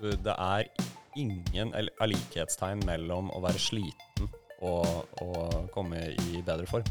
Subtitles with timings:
[0.00, 0.68] det er
[1.18, 4.30] ingen likhetstegn mellom å være sliten
[4.62, 6.86] og å komme i bedre form.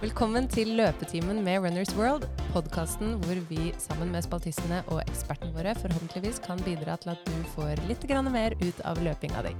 [0.00, 2.24] Velkommen til Løpetimen med Runners World,
[2.54, 7.36] podkasten hvor vi sammen med spaltistene og ekspertene våre forhåpentligvis kan bidra til at du
[7.52, 9.52] får litt mer ut av løpinga di.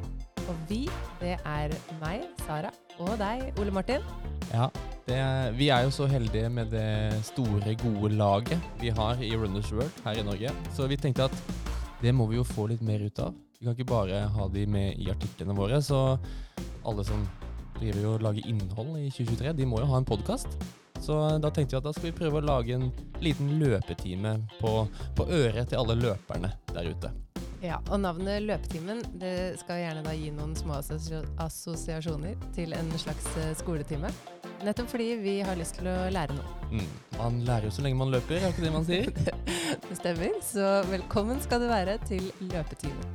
[0.49, 0.87] Og vi,
[1.21, 4.01] det er meg, Sara, og deg, Ole Martin.
[4.55, 4.71] Ja,
[5.07, 5.21] det
[5.57, 10.03] vi er jo så heldige med det store, gode laget vi har i Runners World
[10.05, 10.53] her i Norge.
[10.77, 11.37] Så vi tenkte at
[12.01, 13.35] det må vi jo få litt mer ut av.
[13.59, 15.83] Vi kan ikke bare ha de med i artiklene våre.
[15.85, 16.19] Så
[16.85, 17.27] alle som
[17.79, 20.49] driver og lager innhold i 2023, de må jo ha en podkast.
[21.01, 22.91] Så da tenkte vi at da skal vi prøve å lage en
[23.25, 24.73] liten løpetime på,
[25.17, 27.13] på øret til alle løperne der ute.
[27.61, 33.27] Ja, og navnet Løpetimen det skal gjerne da gi noen små assosiasjoner til en slags
[33.37, 34.09] eh, skoletime.
[34.61, 36.51] Nettopp fordi vi har lyst til å lære noe.
[36.69, 36.89] Mm.
[37.17, 39.09] Man lærer jo så lenge man løper, er ikke det man sier?
[39.89, 43.09] Det stemmer, så velkommen skal du være til Løpetimen.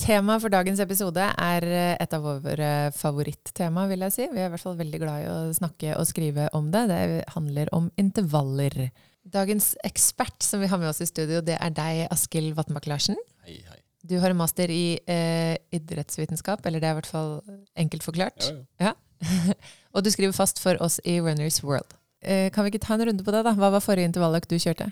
[0.00, 4.28] Temaet for dagens episode er eh, et av våre favorittema, vil jeg si.
[4.32, 6.86] Vi er i hvert fall veldig glad i å snakke og skrive om det.
[6.92, 7.00] Det
[7.36, 8.86] handler om intervaller.
[9.26, 13.18] Dagens ekspert som vi har med oss i studio, det er deg, Askild Vatnbakk Larsen.
[13.46, 13.78] Hei, hei.
[14.02, 17.36] Du har en master i eh, idrettsvitenskap, eller det er i hvert fall
[17.78, 18.48] enkelt forklart.
[18.82, 18.94] Ja, ja.
[19.94, 21.94] Og du skriver fast for oss i Runners World.
[22.26, 23.54] Eh, kan vi ikke ta en runde på det, da?
[23.54, 24.90] Hva var forrige intervalløkt du kjørte?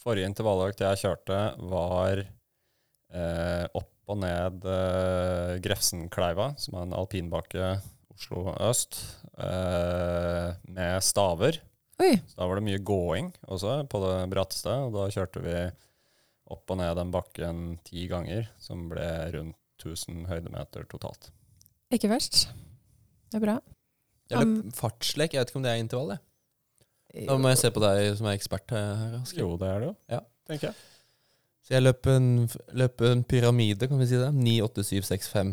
[0.00, 1.40] Forrige intervalløkt jeg kjørte,
[1.72, 7.74] var eh, opp og ned eh, Grefsenkleiva, som er en alpinbakke
[8.12, 9.00] Oslo øst,
[9.40, 11.62] eh, med staver.
[12.00, 15.62] Oi, Så da var det mye gåing også på det bratteste, og da kjørte vi
[16.50, 21.30] opp og ned den bakken ti ganger, som ble rundt 1000 høydemeter totalt.
[21.94, 22.48] ikke verst.
[23.30, 23.58] Det er bra.
[24.30, 26.18] Eller um, fartslek, jeg vet ikke om det er intervall,
[27.10, 29.16] Nå Da må jeg se på deg som er ekspert her.
[29.18, 29.40] Asker.
[29.42, 30.20] Jo, det er det jo, Ja.
[30.46, 30.76] tenker jeg.
[31.66, 32.28] Så jeg løp en,
[32.78, 34.30] løp en pyramide, kan vi si det.
[34.34, 35.50] 9, 8, 7, 6, 5,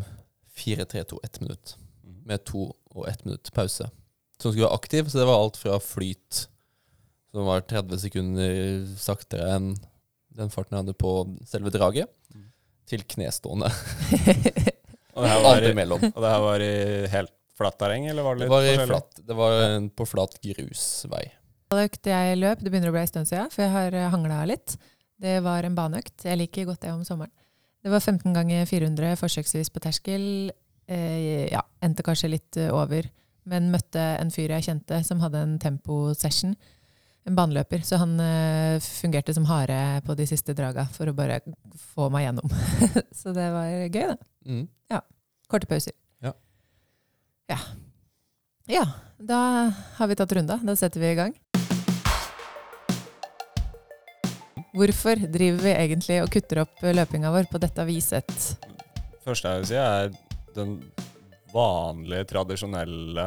[0.54, 1.74] 4, 3, 2, 1 minutt.
[2.04, 2.20] Mm.
[2.30, 2.62] Med to
[2.94, 3.90] og 1 minutt pause.
[4.38, 6.44] Som skulle være aktiv, så det var alt fra flyt,
[7.34, 9.72] som var 30 sekunder saktere enn
[10.38, 11.12] den farten jeg hadde på
[11.48, 12.44] selve draget, Mm.
[12.88, 13.68] til knestående.
[15.18, 16.72] Og det var i, og det her var i
[17.10, 18.92] helt flatt terreng, eller var det Det litt var, i forskjellig?
[18.92, 21.24] flatt, det var på flat grusvei.
[21.74, 24.76] Økt jeg løp, det begynner å bli en stund siden, for jeg har hangla litt.
[25.18, 26.22] Det var en baneøkt.
[26.28, 27.32] Jeg liker godt det om sommeren.
[27.82, 30.24] Det var 15 ganger 400 forsøksvis på terskel.
[30.86, 33.10] Eh, ja, endte kanskje litt eh, over.
[33.48, 36.54] Men møtte en fyr jeg kjente som hadde en temposession.
[37.28, 37.84] En baneløper.
[37.84, 41.42] Så han uh, fungerte som hare på de siste draga for å bare
[41.92, 42.58] få meg gjennom.
[43.20, 44.18] så det var gøy, det.
[44.48, 44.66] Mm.
[45.48, 45.94] Korte pauser.
[46.20, 46.34] Ja.
[47.48, 47.56] Ja.
[48.68, 48.82] Ja,
[49.16, 49.38] da
[49.96, 50.58] har vi tatt runda.
[50.60, 51.32] Da setter vi i gang.
[54.76, 58.28] Hvorfor driver vi egentlig og kutter opp løpinga vår på dette viset?
[59.24, 60.12] første jeg vil si, er
[60.56, 60.76] den
[61.52, 63.26] vanlige, tradisjonelle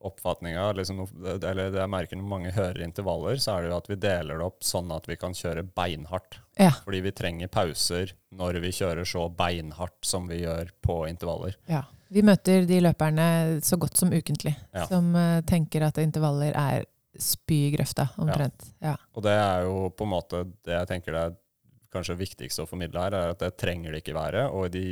[0.00, 0.72] oppfatninga.
[0.78, 1.00] Liksom,
[1.42, 4.38] eller det jeg merker når mange hører intervaller, så er det jo at vi deler
[4.40, 6.40] det opp sånn at vi kan kjøre beinhardt.
[6.58, 6.72] Ja.
[6.84, 11.58] Fordi vi trenger pauser når vi kjører så beinhardt som vi gjør på intervaller.
[11.70, 11.84] ja.
[12.08, 13.24] Vi møter de løperne
[13.60, 14.86] så godt som ukentlig, Ja.
[14.88, 16.86] som uh, tenker at intervaller er
[17.20, 18.64] spy i grøfta, omtrent.
[18.80, 18.94] Ja.
[19.12, 21.34] Og det er jo på en måte det jeg tenker det er
[21.92, 24.46] kanskje viktigst å formidle her, er at det trenger det ikke være.
[24.48, 24.84] Og i de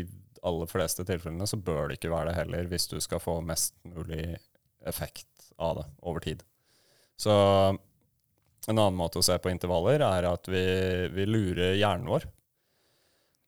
[0.45, 3.73] aller fleste tilfellene så bør det ikke være det heller, hvis du skal få mest
[3.89, 4.37] mulig
[4.89, 6.43] effekt av det over tid.
[7.17, 7.33] Så
[8.67, 10.65] en annen måte å se på intervaller er at vi,
[11.15, 12.27] vi lurer hjernen vår.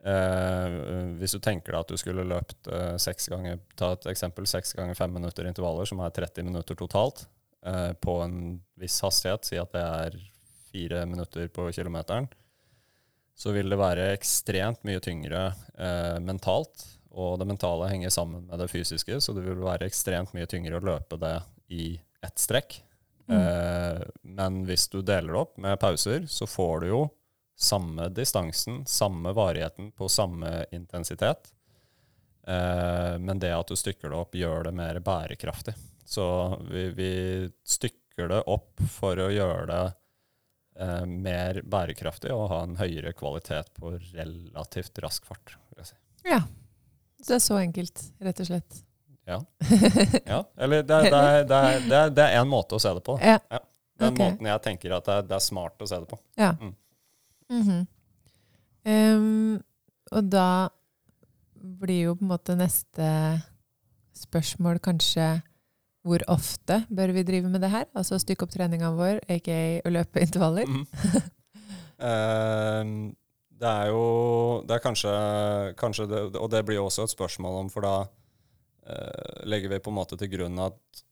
[0.06, 0.76] Eh,
[1.18, 4.76] hvis du tenker deg at du skulle løpt eh, seks ganger, ta et eksempel, seks
[4.78, 7.26] ganger fem minutter intervaller, som er 30 minutter totalt,
[7.66, 8.36] eh, på en
[8.78, 10.20] viss hastighet, si at det er
[10.68, 12.28] fire minutter på kilometeren,
[13.38, 15.48] så vil det være ekstremt mye tyngre
[15.78, 16.86] eh, mentalt.
[17.16, 20.78] Og det mentale henger sammen med det fysiske, så det vil være ekstremt mye tyngre
[20.78, 21.36] å løpe det
[21.72, 21.94] i
[22.24, 22.80] ett strekk.
[23.28, 27.02] Eh, men hvis du deler det opp med pauser, så får du jo
[27.58, 31.52] samme distansen, samme varigheten på samme intensitet.
[32.46, 35.74] Eh, men det at du stykker det opp, gjør det mer bærekraftig.
[36.08, 36.24] Så
[36.70, 37.12] vi, vi
[37.68, 39.82] stykker det opp for å gjøre det
[40.80, 45.58] eh, mer bærekraftig og ha en høyere kvalitet på relativt rask fart.
[45.68, 46.00] Vil jeg si.
[46.30, 46.40] ja.
[47.26, 48.82] Det er så enkelt, rett og slett.
[49.28, 49.38] Ja.
[50.32, 50.44] ja.
[50.56, 51.62] Eller det, det, det,
[52.16, 53.18] det, er- én måte å se det på.
[53.20, 53.38] Ja.
[53.98, 54.30] Den okay.
[54.30, 56.18] måten jeg tenker at det er, det smart å se det på.
[56.38, 56.54] Ja.
[56.60, 56.74] Mm.
[57.48, 57.86] Mm -hmm.
[58.84, 59.62] um,
[60.12, 60.68] og da
[61.54, 63.42] blir jo på en måte neste
[64.14, 65.40] spørsmål kanskje
[66.02, 67.84] hvor ofte bør vi drive med det her?
[67.94, 70.66] Altså stykke opp treninga vår, aka å løpe intervaller?
[71.98, 72.06] Mm.
[72.06, 73.12] Eh,
[73.58, 74.04] det er jo
[74.66, 75.12] Det er kanskje,
[75.78, 77.94] kanskje det, Og det blir jo også et spørsmål om, for da
[78.86, 81.04] eh, legger vi på en måte til grunn at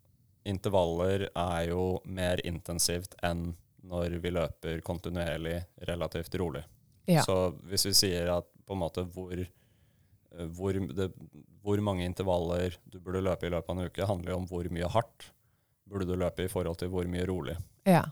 [0.47, 3.49] intervaller er jo mer intensivt enn
[3.87, 5.59] når vi løper kontinuerlig
[5.89, 6.63] relativt rolig.
[7.07, 7.23] Ja.
[7.27, 11.09] Så hvis vi sier at på en måte hvor, eh, hvor, det,
[11.63, 14.71] hvor mange intervaller du burde løpe i løpet av en uke, handler jo om hvor
[14.75, 15.33] mye hardt
[15.87, 17.59] burde du løpe i forhold til hvor mye rolig.
[17.87, 18.05] ja.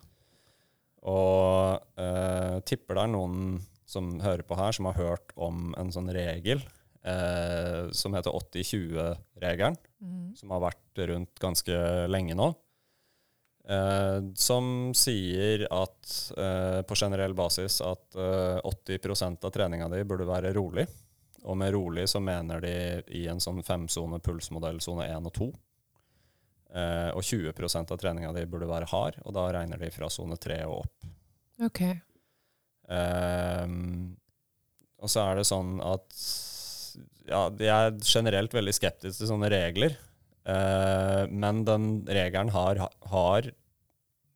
[1.04, 3.58] Og eh, tipper det er noen
[3.94, 6.62] som hører på her, som har hørt om en sånn regel
[7.04, 10.28] eh, som heter 80-20-regelen, mm.
[10.36, 11.80] som har vært rundt ganske
[12.10, 12.50] lenge nå.
[13.68, 20.28] Eh, som sier at eh, på generell basis at eh, 80% av treninga di burde
[20.28, 20.86] være rolig.
[21.44, 22.74] Og med rolig så mener de
[23.16, 25.48] i en sånn femsone pulsmodell, sone 1 og 2.
[26.74, 30.36] Eh, og 20% av treninga di burde være hard, og da regner de fra sone
[30.40, 31.12] 3 og opp.
[31.68, 31.82] Ok.
[32.92, 34.16] Ehm,
[35.00, 36.16] og så er det sånn at
[37.28, 39.96] ja, jeg er generelt veldig skeptisk til sånne regler.
[40.44, 43.50] Eh, men den regelen har, har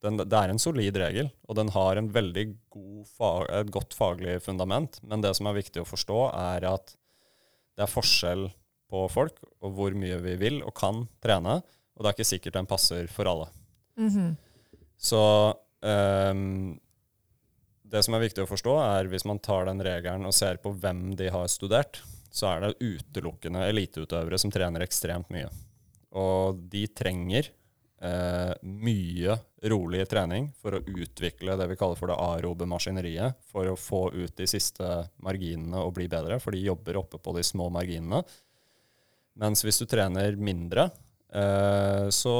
[0.05, 3.97] den, Det er en solid regel, og den har en veldig god fag, et godt
[3.99, 5.01] faglig fundament.
[5.03, 6.94] Men det som er viktig å forstå, er at
[7.77, 8.47] det er forskjell
[8.89, 11.59] på folk, og hvor mye vi vil og kan trene.
[11.99, 13.49] Og det er ikke sikkert den passer for alle.
[13.99, 14.37] Mhm.
[14.99, 15.23] Så
[15.87, 16.79] ehm,
[17.90, 20.75] det som er viktig å forstå, er hvis man tar den regelen og ser på
[20.76, 25.49] hvem de har studert, så er det utelukkende eliteutøvere som trener ekstremt mye.
[26.19, 27.49] Og de trenger
[28.05, 29.38] eh, mye
[29.73, 34.08] rolig trening for å utvikle det vi kaller for det aerobe maskineriet, for å få
[34.14, 38.23] ut de siste marginene og bli bedre, for de jobber oppe på de små marginene.
[39.38, 40.88] Mens hvis du trener mindre,
[41.32, 42.37] eh, så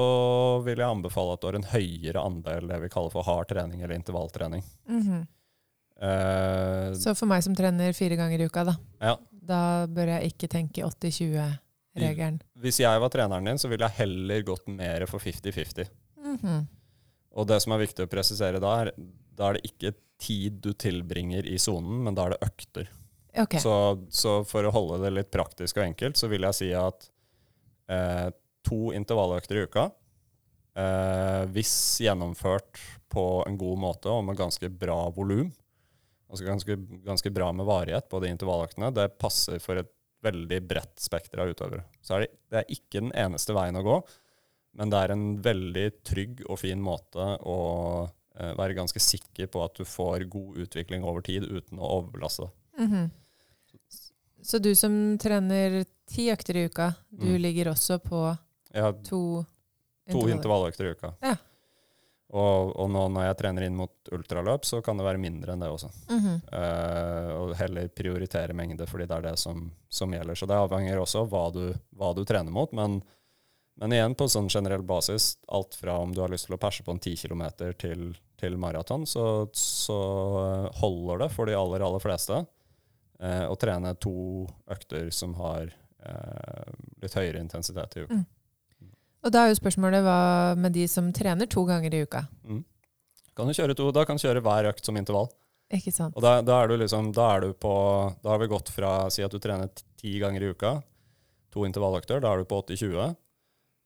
[0.67, 3.83] vil jeg anbefale at du har en høyere andel det vi kaller for hard trening
[3.83, 4.65] eller intervalltrening.
[4.91, 5.27] Mhm.
[5.99, 9.15] Eh, Så for meg som trener fire ganger i uka, da, ja.
[9.31, 9.61] da
[9.91, 12.41] bør jeg ikke tenke 80-20-regelen.
[12.63, 15.91] Hvis jeg var treneren din, så ville jeg heller gått mer for 50-50.
[16.23, 16.67] Mhm.
[17.39, 18.93] Og det som er viktig å presisere da, er
[19.39, 22.89] da er det ikke tid du tilbringer i sonen, men da er det økter.
[23.39, 23.61] Okay.
[23.63, 23.73] Så,
[24.11, 27.07] så for å holde det litt praktisk og enkelt, så vil jeg si at
[27.93, 28.29] eh,
[28.67, 29.85] to intervalløkter i uka,
[30.75, 32.81] eh, hvis gjennomført
[33.13, 35.53] på en god måte og med ganske bra volum,
[36.29, 36.77] altså ganske,
[37.07, 38.93] ganske bra med varighet på de intervallaktene.
[38.95, 39.91] det passer for et
[40.23, 41.85] veldig bredt spekter av utøvere.
[42.03, 43.99] Så er det, det er ikke den eneste veien å gå,
[44.79, 47.59] men det er en veldig trygg og fin måte å
[48.39, 52.51] eh, være ganske sikker på at du får god utvikling over tid uten å overbelaste.
[52.79, 53.09] Mhm.
[54.43, 57.41] Så du som trener ti økter i uka, du Mm.
[57.43, 58.21] ligger også på
[58.75, 59.45] ja, to
[60.11, 61.11] to intervalløkter i uka.
[61.21, 61.35] Ja.
[62.29, 65.63] Og, og nå når jeg trener inn mot ultraløp, så kan det være mindre enn
[65.65, 65.89] det også.
[66.11, 66.41] Mm -hmm.
[66.53, 70.35] uh, og heller prioritere mengde, fordi det er det som, som gjelder.
[70.35, 72.73] Så det avhenger også av hva du, hva du trener mot.
[72.73, 73.03] Men,
[73.77, 76.83] men igjen, på sånn generell basis, alt fra om du har lyst til å perse
[76.83, 80.01] på en 10 km til, til maraton, så, så
[80.75, 82.45] holder det for de aller, aller fleste
[83.23, 85.73] uh, å trene to økter som har
[86.05, 88.15] uh, litt høyere intensitet i uka.
[88.15, 88.25] Mm.
[89.29, 90.21] Og da er jo spørsmålet hva
[90.57, 92.25] med de som trener to ganger i uka?
[92.49, 92.63] Mm.
[93.37, 95.29] Kan du kjøre to, da kan du kjøre hver økt som intervall.
[95.77, 96.17] Ikke sant?
[96.17, 97.73] Og da, da er du liksom, da er du på
[98.23, 99.69] Da har vi gått fra Si at du trener
[100.01, 100.79] ti ganger i uka,
[101.53, 103.13] to intervalløkter, da er du på 80-20.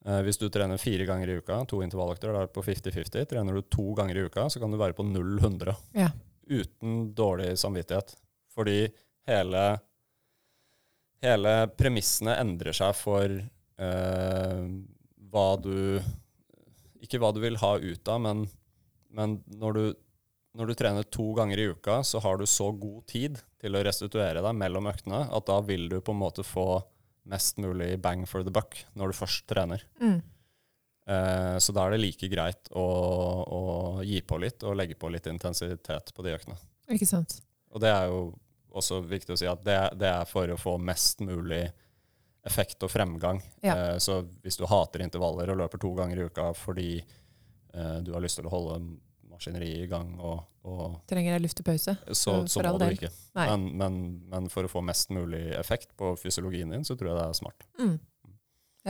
[0.06, 3.26] Eh, hvis du trener fire ganger i uka, to intervalløkter, da er du på 50-50.
[3.34, 5.74] Trener du to ganger i uka, så kan du være på 0-100.
[5.98, 6.12] Ja.
[6.46, 8.14] Uten dårlig samvittighet.
[8.54, 8.84] Fordi
[9.30, 9.66] hele
[11.22, 14.62] Hele premissene endrer seg for eh,
[15.32, 16.00] hva du
[17.02, 18.44] Ikke hva du vil ha ut av, men,
[19.10, 20.02] men når, du,
[20.58, 23.82] når du trener to ganger i uka, så har du så god tid til å
[23.82, 26.82] restituere deg mellom øktene at da vil du på en måte få
[27.30, 29.82] mest mulig bang for the buck når du først trener.
[30.02, 30.20] Mm.
[31.06, 32.86] Eh, så da er det like greit å,
[33.42, 33.62] å
[34.06, 36.58] gi på litt og legge på litt intensitet på de øktene.
[36.92, 37.40] Ikke sant?
[37.72, 38.24] Og det er jo
[38.72, 41.64] også viktig å si at det, det er for å få mest mulig
[42.46, 43.40] effekt og fremgang.
[43.62, 43.76] Ja.
[43.76, 48.12] Eh, så hvis du hater intervaller og løper to ganger i uka fordi eh, du
[48.14, 48.80] har lyst til å holde
[49.32, 51.96] maskineriet i gang, og, og Trenger jeg luftepause?
[52.12, 53.12] så, så må du ikke.
[53.38, 57.20] Men, men, men for å få mest mulig effekt på fysiologien din, så tror jeg
[57.20, 57.68] det er smart.
[57.80, 57.96] Mm.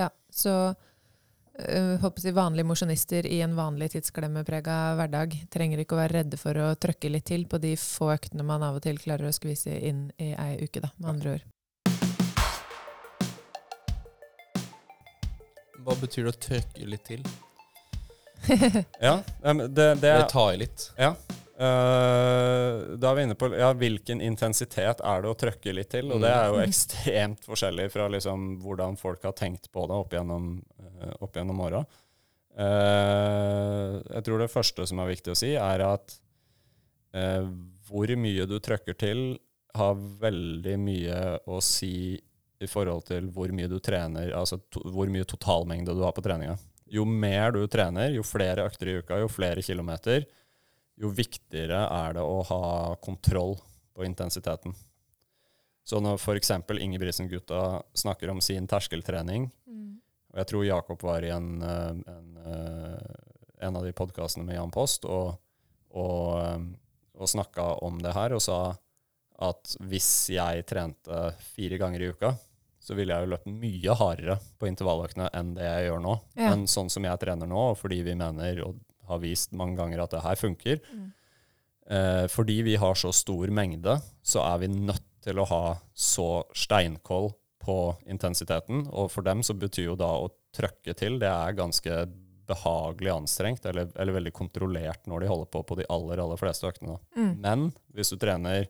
[0.01, 6.03] Ja, så øh, håper jeg vanlige mosjonister i en vanlig tidsklemmeprega hverdag trenger ikke å
[6.03, 9.01] være redde for å trøkke litt til på de få øktene man av og til
[9.01, 11.52] klarer å skvise inn i ei uke, da, med andre ord.
[15.83, 17.23] Hva betyr det å trykke litt til?
[19.07, 19.21] Ja,
[19.71, 20.89] det, det er ta i litt?
[20.99, 21.13] Ja.
[21.63, 26.11] Uh, da er vi inne på ja, hvilken intensitet er det å trykke litt til.
[26.11, 26.65] Og det er jo Mm.
[26.65, 30.49] ekstremt forskjellig fra liksom hvordan folk har tenkt på det opp gjennom,
[30.83, 31.85] uh, opp gjennom åra.
[32.59, 36.19] Uh, jeg tror det første som er viktig å si, er at
[37.13, 39.19] hvor mye du trykker til,
[39.77, 42.17] har veldig mye å si
[42.63, 46.25] i forhold til hvor mye du trener, altså to, hvor mye totalmengde du har på
[46.25, 46.57] treninga.
[46.93, 50.27] Jo mer du trener, jo flere økter i uka, jo flere kilometer,
[51.01, 52.65] jo viktigere er det å ha
[53.03, 53.57] kontroll
[53.97, 54.75] på intensiteten.
[55.83, 56.53] Så når f.eks.
[56.79, 59.49] Ingebrigtsen-gutta snakker om sin terskeltrening,
[60.33, 64.57] og jeg tror Jakob var i en, eh, en, eh, en av de podkastene med
[64.57, 65.37] Jan Post og,
[65.91, 66.63] og, eh,
[67.21, 68.75] og snakka om det her, og sa
[69.43, 71.21] at hvis jeg trente
[71.53, 72.33] fire ganger i uka,
[72.83, 76.15] så ville jeg jo løpt mye hardere på intervalløkene enn det jeg gjør nå.
[76.35, 76.49] Ja.
[76.51, 80.03] Men sånn som jeg trener nå, og fordi vi mener og har vist mange ganger
[80.05, 81.13] at det her funker, Mm.
[81.91, 85.63] eh, fordi vi har så stor mengde, så er vi nødt til å ha
[85.95, 87.31] så steinkoll
[87.63, 87.77] på
[88.11, 88.89] intensiteten.
[88.91, 92.01] Og for dem så betyr jo da å trøkke til, det er ganske
[92.51, 96.67] behagelig anstrengt, eller, eller veldig kontrollert når de holder på på de aller, aller fleste
[96.67, 96.99] øktene.
[97.17, 97.37] Mm.
[97.41, 98.67] Men hvis du trener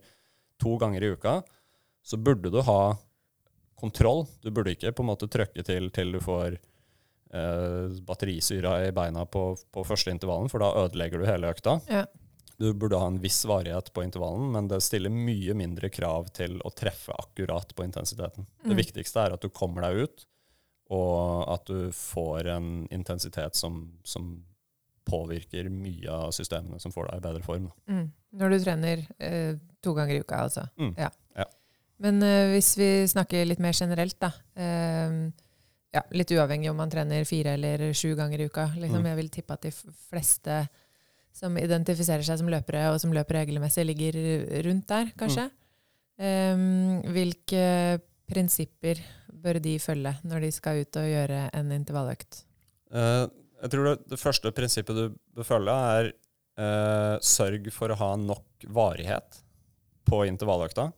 [0.61, 1.39] to ganger i uka,
[2.05, 2.97] så burde du ha
[3.83, 4.25] kontroll.
[4.43, 6.57] Du burde ikke på en måte trøkke til til du får
[7.35, 11.79] eh, batterisyra i beina på, på første intervallen, for da ødelegger du hele økta.
[11.91, 12.05] Ja.
[12.63, 16.61] Du burde ha en viss varighet på intervallen, men det stiller mye mindre krav til
[16.63, 18.47] å treffe akkurat på intensiteten.
[18.63, 18.79] Det Mm.
[18.79, 20.27] viktigste er at du kommer deg ut,
[20.93, 24.45] og at du får en intensitet som, som
[25.09, 27.71] påvirker mye av systemene som får deg i bedre form.
[27.89, 28.13] Mm.
[28.39, 30.69] Når du trener eh, to ganger i uka, altså.
[30.79, 30.95] Mm.
[31.01, 31.09] Ja.
[31.35, 31.49] Ja.
[32.03, 34.33] Men eh, hvis vi snakker litt mer generelt, da.
[34.57, 35.17] eh,
[35.93, 38.71] ja, litt uavhengig om man trener fire eller sju ganger i uka.
[38.77, 39.11] Liksom, Mm.
[39.11, 39.73] Jeg vil tippe at de
[40.09, 40.69] fleste
[41.33, 44.17] som identifiserer seg som løpere, og som løper regelmessig, ligger
[44.65, 45.51] rundt der, kanskje.
[46.19, 46.57] Eh,
[47.13, 49.01] hvilke prinsipper
[49.43, 52.45] bør de følge når de skal ut og gjøre en intervalløkt?
[52.93, 53.29] Uh,
[53.63, 55.05] jeg tror det, det første prinsippet du
[55.37, 56.11] bør følge, er
[56.61, 59.41] uh, sørg for å ha nok varighet
[60.09, 60.91] på intervalløkta.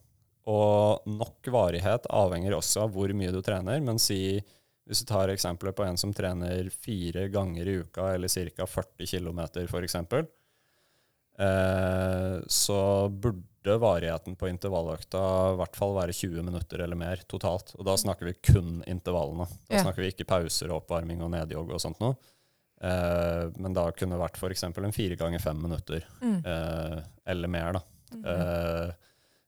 [0.46, 3.80] Og nok varighet avhenger også av hvor mye du trener.
[3.80, 4.42] Men si,
[4.84, 8.66] hvis du tar eksempler på en som trener fire ganger i uka, eller ca.
[8.66, 9.94] 40 km f.eks.,
[11.38, 15.22] eh, så burde varigheten på intervalløkta
[15.54, 17.72] i hvert fall være 20 minutter eller mer totalt.
[17.78, 19.46] Og da snakker vi kun intervallene.
[19.68, 19.82] Da Ja.
[19.86, 22.16] snakker vi ikke pauser, oppvarming og nedjogg og sånt noe.
[22.84, 24.62] Eh, men da kunne det vært f.eks.
[24.64, 26.44] en fire ganger fem minutter, Mm.
[26.44, 27.72] eh, eller mer.
[27.72, 27.80] da.
[28.12, 28.24] Mhm.
[28.26, 28.92] Eh,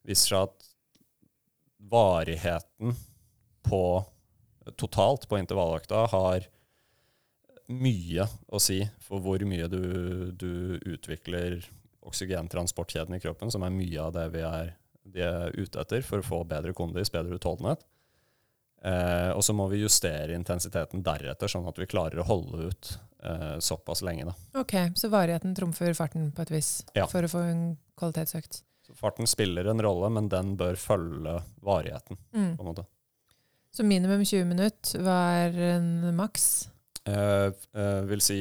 [0.06, 0.68] viser seg at
[1.90, 2.94] varigheten
[3.66, 3.82] på
[4.78, 6.46] totalt på intervalløkta har
[7.70, 9.80] mye å si for hvor mye du,
[10.38, 11.60] du utvikler
[12.06, 14.72] oksygentransportkjeden i kroppen, som er mye av det vi er,
[15.06, 17.82] de er ute etter for å få bedre kondis, bedre utholdenhet.
[18.86, 22.92] Eh, og så må vi justere intensiteten deretter, sånn at vi klarer å holde ut
[23.24, 24.28] eh, såpass lenge.
[24.28, 24.36] Da.
[24.62, 27.08] Ok, så varigheten trumfer farten på et vis Ja.
[27.10, 27.64] for å få en
[27.98, 28.62] kvalitetsøkt.
[28.86, 32.18] Så farten spiller en rolle, men den bør følge varigheten.
[32.30, 32.52] Mm.
[32.56, 32.86] på en måte.
[33.74, 36.46] Så minimum 20 minutter, hva er en maks?
[37.04, 38.40] Eh, eh, vil si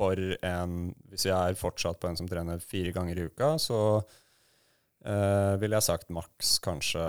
[0.00, 3.80] for en Hvis jeg er fortsatt på en som trener fire ganger i uka, så
[5.04, 7.04] eh, ville jeg sagt maks kanskje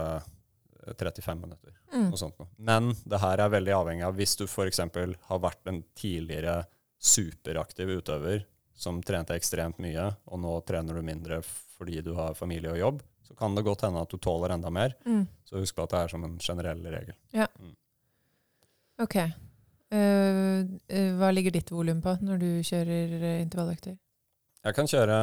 [0.98, 1.78] 35 minutter.
[1.94, 2.10] Mm.
[2.10, 2.50] Noe sånt noe.
[2.58, 4.82] Men det her er veldig avhengig av hvis du f.eks.
[5.30, 6.64] har vært en tidligere
[7.02, 8.44] superaktiv utøver
[8.82, 13.04] som trente ekstremt mye, og nå trener du mindre fordi du har familie og jobb,
[13.26, 14.94] så kan det godt hende at du tåler enda mer.
[15.06, 15.24] Mm.
[15.48, 17.16] Så husk på at det er som en generell regel.
[19.02, 19.16] Ok.
[19.22, 23.98] Eh, eh, hva ligger ditt volum på når du kjører eh, intervalløkter?
[24.62, 25.16] Jeg kan kjøre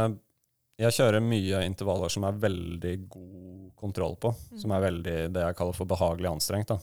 [0.78, 4.30] Jeg kjører mye intervaller som er veldig god kontroll på.
[4.52, 4.58] Mm.
[4.62, 6.70] Som er veldig det jeg kaller for behagelig anstrengt.
[6.70, 6.78] Da.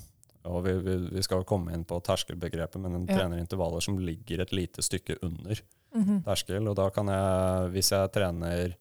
[0.52, 3.16] Og vi, vi, vi skal komme inn på terskelbegrepet, men en Ja.
[3.22, 5.62] trener intervaller som ligger et lite stykke under
[5.96, 6.24] Mhm.
[6.26, 6.68] terskel.
[6.70, 8.76] Og da kan jeg, hvis jeg trener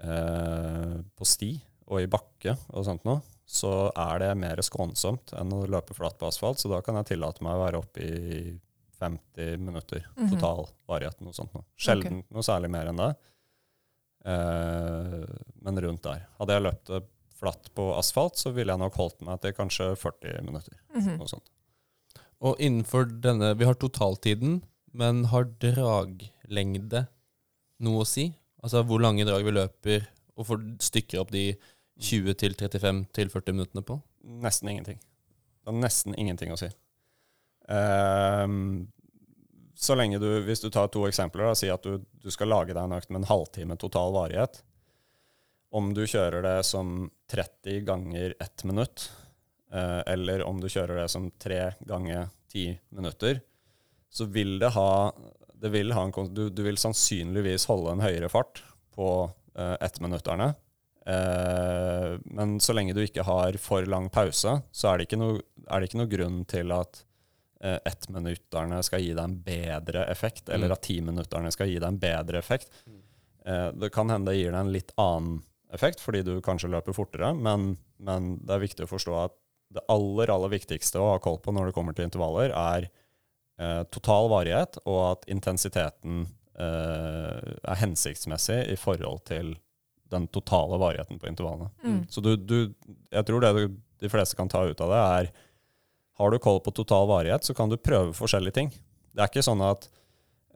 [0.00, 1.52] eh, på sti
[1.90, 6.16] og i bakke og sånt noe, så er det mer skånsomt enn å løpe flatt
[6.18, 6.58] på asfalt.
[6.62, 8.60] Så da kan jeg tillate meg å være oppe i
[9.00, 10.30] 50 minutter Mhm.
[10.30, 11.20] total varighet.
[11.20, 11.64] Noe sånt noe.
[11.76, 13.16] Sjelden noe særlig mer enn det.
[14.24, 15.26] Eh,
[15.60, 16.26] men rundt der.
[16.38, 17.02] Hadde jeg løpt det
[17.36, 20.76] flatt på asfalt, så ville jeg nok holdt meg til kanskje 40 minutter.
[20.94, 21.18] Mhm.
[21.18, 21.50] Noe sånt.
[22.40, 24.62] Og innenfor denne Vi har totaltiden,
[24.94, 27.06] men har draglengde
[27.84, 28.28] noe å si?
[28.64, 31.50] Altså hvor lange drag vi løper, og får stykker opp de
[32.02, 33.98] 20 til 35 til 40 minuttene på?
[34.44, 34.98] Nesten ingenting.
[34.98, 36.70] Det har nesten ingenting å si.
[37.68, 38.86] Um,
[39.74, 42.74] så lenge du, Hvis du tar to eksempler, da, si at du, du skal lage
[42.74, 44.60] deg en økt med en halvtime total varighet.
[45.74, 49.08] Om du kjører det som 30 ganger 1 minutt,
[49.74, 53.42] eh, eller om du kjører det som 3 ganger 10 minutter,
[54.14, 54.88] så vil det ha,
[55.58, 58.60] det vil ha en, du, du vil sannsynligvis holde en høyere fart
[58.94, 59.08] på
[59.58, 60.52] eh, ettminutterne.
[61.06, 65.40] Eh, men så lenge du ikke har for lang pause, så er det ikke noe,
[65.66, 67.02] er det ikke noe grunn til at
[67.64, 70.76] eh, ettminutterne skal gi deg en bedre effekt, eller Mm.
[70.76, 72.70] at timinutterne skal gi deg en bedre effekt.
[73.44, 75.42] Eh, det kan hende det gir deg en litt annen
[75.74, 79.34] effekt, fordi du kanskje løper fortere, men, men det er viktig å forstå at
[79.74, 82.86] det aller, aller viktigste å ha koll på når det kommer til intervaller, er
[83.92, 86.24] total varighet, og at intensiteten
[86.58, 89.54] eh, er hensiktsmessig i forhold til
[90.12, 91.70] den totale varigheten på intervallene.
[91.82, 92.00] Mm.
[92.10, 92.58] Så du, du,
[93.10, 95.30] jeg tror det du, de fleste kan ta ut av det, er
[96.14, 98.72] har du koll på total varighet, så kan du prøve forskjellige ting.
[99.14, 99.88] Det er ikke sånn at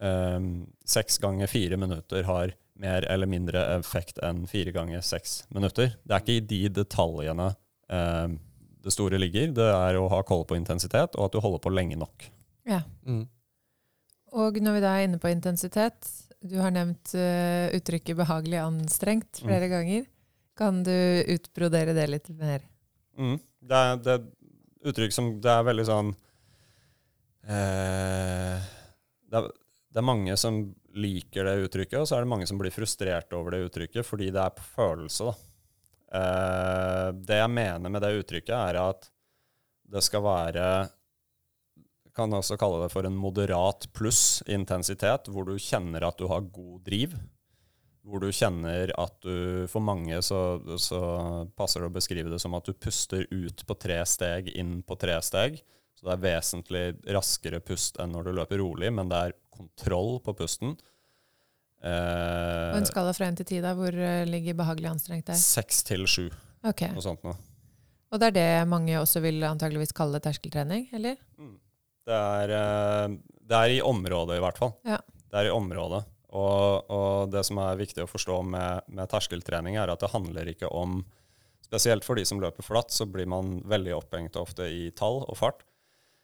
[0.02, 0.40] eh,
[0.87, 5.97] seks ganger fire minutter har mer eller mindre effekt enn fire ganger seks minutter.
[6.07, 7.49] Det er ikke i de detaljene
[7.90, 8.37] eh,
[8.85, 9.50] det store ligger.
[9.57, 12.28] Det er å ha koll på intensitet, og at du holder på lenge nok.
[12.68, 12.82] Ja.
[13.06, 13.25] Mm.
[14.38, 16.10] Og når vi da er inne på intensitet,
[16.44, 20.04] du har nevnt uh, uttrykket 'behagelig anstrengt' flere ganger.
[20.58, 20.94] Kan du
[21.34, 22.62] utbrodere det litt mer?
[23.18, 23.38] Mm.
[23.38, 26.10] Det, er, det er et uttrykk som Det er veldig sånn
[27.46, 28.66] eh,
[29.26, 29.48] det, er,
[29.90, 30.60] det er mange som
[30.98, 34.30] liker det uttrykket, og så er det mange som blir frustrert over det uttrykket fordi
[34.34, 35.34] det er på følelse.
[36.14, 39.10] Eh, det jeg mener med det uttrykket, er at
[39.88, 40.66] det skal være
[42.18, 46.44] kan også kalle det for en moderat pluss intensitet, hvor du kjenner at du har
[46.44, 47.14] god driv.
[48.08, 50.38] Hvor du kjenner at du For mange så,
[50.80, 51.00] så
[51.58, 54.96] passer det å beskrive det som at du puster ut på tre steg, inn på
[55.00, 55.58] tre steg.
[55.98, 60.20] Så det er vesentlig raskere pust enn når du løper rolig, men det er kontroll
[60.25, 60.76] på pusten.
[61.83, 65.38] Eh, og en skala fra 1 til 10, da, hvor eh, ligger behagelig anstrengt der?
[65.38, 66.26] Seks til sju,
[66.66, 66.87] Ok.
[66.94, 67.37] noe sånt noe.
[68.09, 71.18] Og det er det mange også vil antageligvis kalle terskeltrening, eller?
[72.09, 73.16] Det er, eh,
[73.49, 74.73] det er i området, i hvert fall.
[74.88, 74.99] Ja.
[75.29, 76.03] Det er i området.
[76.29, 80.51] Og, og det som er viktig å forstå med, med terskeltrening, er at det handler
[80.55, 81.03] ikke om
[81.68, 85.37] Spesielt for de som løper flatt, så blir man veldig opphengt ofte i tall og
[85.37, 85.59] fart.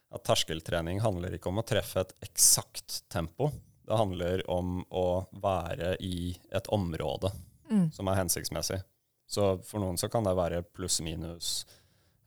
[0.09, 3.51] At terskeltrening handler ikke om å treffe et eksakt tempo.
[3.85, 5.03] Det handler om å
[5.37, 7.29] være i et område
[7.69, 7.91] Mm.
[7.93, 8.79] som er hensiktsmessig.
[9.27, 11.65] Så for noen så kan det være pluss-minus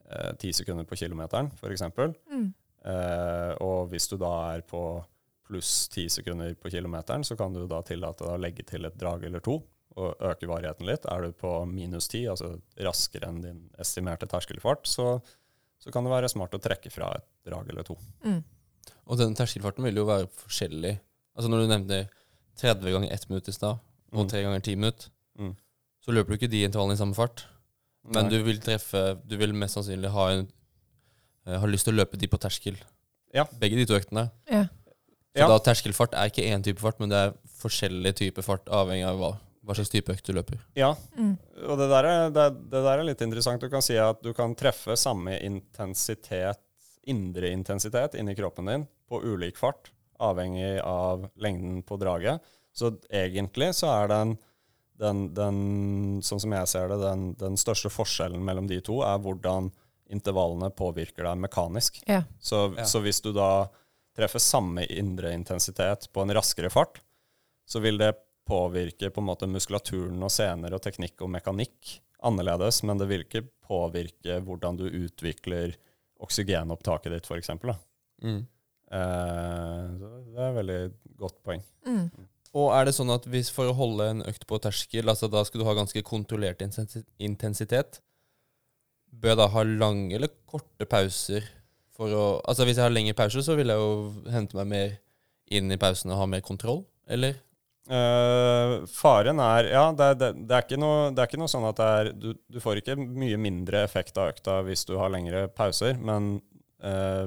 [0.09, 1.83] eh, ti sekunder på kilometeren, f.eks.
[2.31, 2.53] Mm.
[2.85, 4.81] Eh, og hvis du da er på
[5.49, 8.97] pluss ti sekunder på kilometeren, så kan du da tillate deg å legge til et
[9.01, 9.57] drag eller to
[9.99, 11.03] og øke varigheten litt.
[11.09, 12.53] Er du på minus ti, altså
[12.85, 15.17] raskere enn din estimerte terskelfart, så,
[15.81, 17.97] så kan det være smart å trekke fra et drag eller to.
[18.23, 18.43] Mm.
[19.09, 20.93] Og den terskelfarten vil jo være forskjellig.
[21.35, 22.05] Altså Når du nevner
[22.61, 23.81] 30 ganger 1 minutt i stad,
[24.13, 24.29] og Mm.
[24.29, 25.55] 3 ganger 10 minutt, Mm.
[26.05, 27.43] så løper du ikke de intervallene i samme fart.
[28.13, 30.47] Men du vil treffe Du vil mest sannsynlig ha, en,
[31.47, 32.75] eh, har lyst til å løpe de på terskel.
[33.33, 33.45] Ja.
[33.61, 34.29] Begge de to øktene.
[34.49, 34.65] Ja.
[35.35, 35.47] Så Ja.
[35.47, 39.19] da terskelfart er ikke én type fart, men det er forskjellig type fart avhengig av
[39.19, 39.29] hva,
[39.63, 40.57] hva slags type økt du løper.
[40.75, 41.37] Ja, Mm.
[41.67, 43.61] og det der, er, det, det der er litt interessant.
[43.61, 46.59] Du kan si at du kan treffe samme intensitet,
[47.07, 52.41] indre intensitet inni kroppen din på ulik fart, avhengig av lengden på draget.
[52.75, 54.37] Så egentlig så er den,
[54.99, 59.17] den, den sånn som jeg ser det, den, den største forskjellen mellom de to er
[59.23, 59.71] hvordan
[60.09, 62.01] intervallene påvirker deg mekanisk.
[62.09, 62.23] Ja.
[62.39, 62.85] Så, Ja.
[62.89, 63.69] så hvis du da
[64.17, 66.99] treffer samme indre intensitet på en raskere fart,
[67.69, 68.15] så vil det
[68.49, 73.21] påvirke på en måte muskulaturen og sener og teknikk og mekanikk annerledes, men det vil
[73.23, 75.75] ikke påvirke hvordan du utvikler
[76.19, 77.51] oksygenopptaket ditt, f.eks.
[78.23, 78.41] Mm.
[78.91, 80.79] Eh, det er et veldig
[81.21, 81.61] godt poeng.
[81.87, 82.09] Mm.
[82.57, 85.43] Og er det sånn at hvis for å holde en økt på terskel, altså da
[85.45, 87.99] skal du ha ganske kontrollert intensi- intensitet,
[89.11, 91.45] bør jeg da ha lange eller korte pauser
[91.99, 94.97] for å Altså hvis jeg har lengre pauser, så vil jeg jo hente meg mer
[95.49, 97.39] inn i pausen og ha mer kontroll, eller?
[97.89, 101.79] Uh, faren er Ja, det, det, det, er noe, det er ikke noe sånn at
[101.79, 105.47] det er du, du får ikke mye mindre effekt av økta hvis du har lengre
[105.57, 106.35] pauser, men
[106.85, 107.25] uh,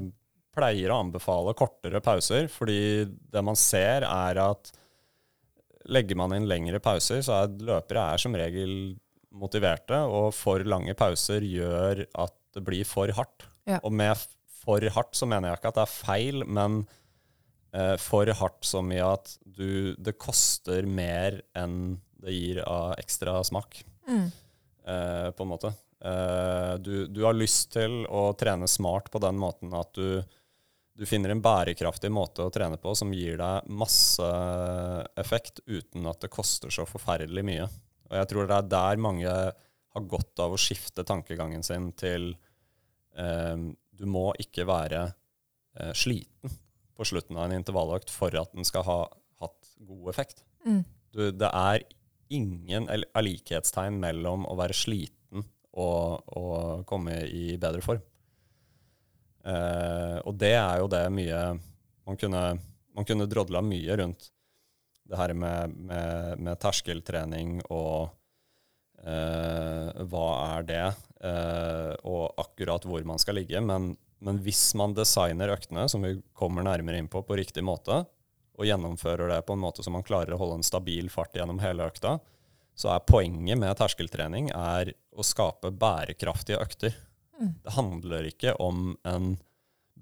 [0.55, 4.71] pleier å anbefale kortere pauser, fordi det man ser, er at
[5.91, 8.77] legger man inn lengre pauser, så er løpere er som regel
[9.33, 13.47] motiverte, og for lange pauser gjør at det blir for hardt.
[13.69, 13.79] Ja.
[13.87, 14.19] Og med
[14.63, 16.83] for hardt så mener jeg ikke at det er feil, men
[17.75, 23.41] eh, for hardt som i at du, det koster mer enn det gir av ekstra
[23.47, 24.29] smak, Mm.
[24.87, 25.69] eh, på en måte.
[26.03, 30.19] Eh, du, du har lyst til å trene smart på den måten at du,
[30.99, 34.27] du finner en bærekraftig måte å trene på som gir deg masse
[35.19, 37.69] effekt uten at det koster så forferdelig mye.
[38.13, 39.37] Og jeg tror det er der mange
[39.93, 42.35] har godt av å skifte tankegangen sin til
[43.17, 46.53] eh, du må ikke være eh, sliten
[46.93, 49.01] på slutten av en intervalløkt for at den skal ha
[49.43, 50.45] hatt god effekt.
[50.67, 50.83] Mm.
[51.13, 51.85] Du, det er
[52.33, 58.05] ingen likhetstegn mellom å være sliten og, og komme i bedre form.
[59.43, 61.39] Eh, og det er jo det mye
[62.07, 62.43] Man kunne,
[62.95, 64.29] man kunne drodla mye rundt
[65.09, 68.13] det her med, med, med terskeltrening og
[69.03, 70.87] eh, hva er det,
[71.27, 73.61] eh, og akkurat hvor man skal ligge.
[73.61, 78.05] Men, men hvis man designer øktene, som vi kommer nærmere inn på, på riktig måte,
[78.53, 81.61] og gjennomfører det på en måte som man klarer å holde en stabil fart gjennom
[81.63, 82.19] hele økta,
[82.79, 86.95] så er poenget med terskeltrening er å skape bærekraftige økter.
[87.41, 87.55] Mm.
[87.65, 89.35] Det handler ikke om en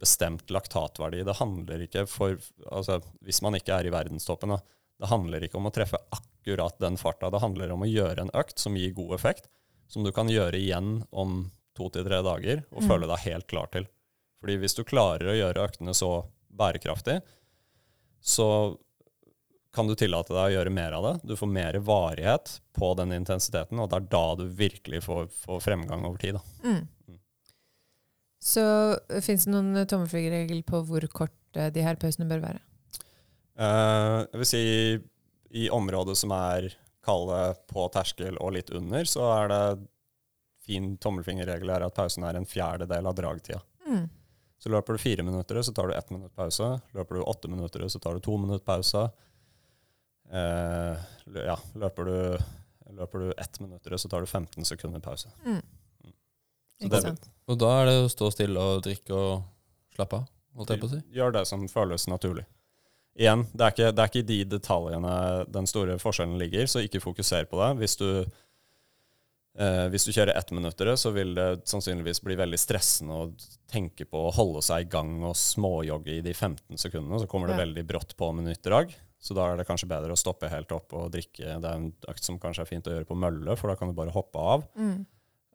[0.01, 1.25] bestemt laktatverdi.
[1.27, 2.39] Det handler ikke for
[2.71, 4.61] altså, Hvis man ikke er i verdenstoppen, da.
[5.01, 7.31] Det handler ikke om å treffe akkurat den farta.
[7.33, 9.49] Det handler om å gjøre en økt som gir god effekt,
[9.89, 12.89] som du kan gjøre igjen om to til tre dager og Mm.
[12.91, 13.87] føle deg helt klar til.
[14.41, 17.21] Fordi hvis du klarer å gjøre øktene så bærekraftig,
[18.21, 18.77] så
[19.73, 21.29] kan du tillate deg å gjøre mer av det.
[21.29, 25.61] Du får mer varighet på den intensiteten, og det er da du virkelig får, får
[25.63, 26.35] fremgang over tid.
[26.35, 26.43] Da.
[26.69, 26.89] Mm.
[28.41, 28.65] Så
[29.23, 32.61] fins det noen tommelfingerregel på hvor kort de her pausene bør være?
[33.61, 34.63] Eh, jeg vil si
[35.61, 36.71] i området som er
[37.05, 39.65] kalde på terskel og litt under, så er det
[40.65, 43.61] fin tommelfingerregel er at pausen er en fjerdedel av dragtida.
[43.89, 44.07] Mm.
[44.61, 46.69] Så løper du fire minutter, så tar du ett minutt pause.
[46.97, 49.07] Løper du åtte minutter, så tar du to minutt pause.
[50.31, 51.07] Eh,
[51.41, 52.17] ja, løper du,
[52.97, 55.33] løper du ett minutter, så tar du 15 sekunder pause.
[55.47, 55.63] Mm.
[56.05, 57.31] Så Ikke det- sant?
[57.49, 59.43] Og da er det å stå stille og drikke og
[59.97, 61.01] slappe av, holdt jeg på å si.
[61.17, 62.45] Gjør det som føles naturlig.
[63.19, 65.15] Igjen, det er, ikke, det er ikke i de detaljene
[65.51, 67.71] den store forskjellen ligger, så ikke fokuser på det.
[67.83, 68.07] Hvis du,
[69.59, 73.29] eh, hvis du kjører ettminuttere, så vil det sannsynligvis bli veldig stressende å
[73.71, 77.21] tenke på å holde seg i gang og småjogge i de 15 sekundene.
[77.21, 77.65] Så kommer det Ja.
[77.67, 78.95] veldig brått på minuttdrag.
[79.21, 81.61] Så da er det kanskje bedre å stoppe helt opp og drikke.
[81.61, 83.89] Det er en økt som kanskje er fint å gjøre på mølle, for da kan
[83.89, 84.65] du bare hoppe av.
[84.79, 85.05] Mm.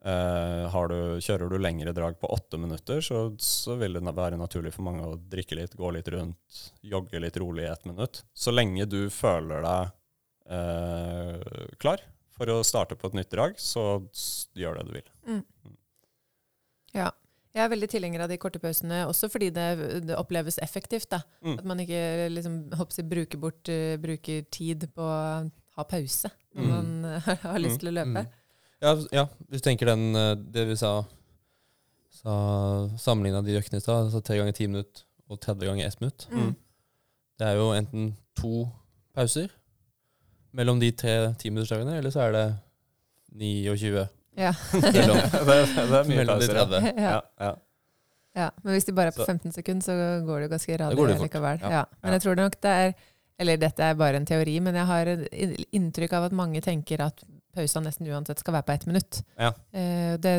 [0.06, 4.38] Eh, har du, kjører du lengre drag på åtte minutter, så, så vil det være
[4.38, 8.20] naturlig for mange å drikke litt, gå litt rundt, jogge litt rolig i ett minutt.
[8.36, 9.90] Så lenge du føler deg
[10.54, 12.04] eh, klar
[12.36, 13.86] for å starte på et nytt drag, så
[14.54, 15.42] gjør det du vil.
[16.96, 17.10] Ja.
[17.56, 19.66] Jeg er veldig tilhenger av de korte pausene, også fordi det,
[20.04, 21.08] det oppleves effektivt.
[21.14, 21.22] da.
[21.40, 21.54] Mm.
[21.56, 22.00] At man ikke
[22.34, 25.20] liksom, hoppsi, bruker, bort, uh, bruker tid på å
[25.80, 26.68] ha pause når Mm.
[26.72, 28.26] man har lyst til å løpe.
[28.76, 28.86] Mm.
[28.86, 31.04] Ja, ja, hvis du tenker den, eh, det vi sa,
[32.12, 32.34] sa
[33.00, 36.26] sammenligna de øktene i stad, altså tre ganger ti minutter og 30 ganger ett minutt.
[36.30, 36.54] Mm.
[37.38, 38.66] Det er jo enten to
[39.16, 39.48] pauser
[40.56, 42.46] mellom de tre timinuttersdagene, eller så er det
[43.36, 44.52] 29 Ja.
[44.72, 45.16] mellom,
[45.48, 46.54] det, det er mye mellom pauser.
[46.54, 46.92] de 30.
[47.06, 47.10] ja.
[47.10, 47.54] Ja, ja.
[48.36, 49.94] Ja, men hvis de bare er på Så- 15 sekunder, så
[50.26, 51.60] går det jo ganske radig likevel.
[51.62, 51.70] ja.
[51.78, 51.84] Ja.
[52.02, 52.94] Men jeg tror nok det er
[53.38, 55.06] Eller dette er bare en teori, men jeg har
[55.76, 57.18] inntrykk av at mange tenker at
[57.56, 59.22] pausa nesten uansett skal være på ett minutt.
[59.40, 59.50] Ja.
[59.72, 60.36] Eh, det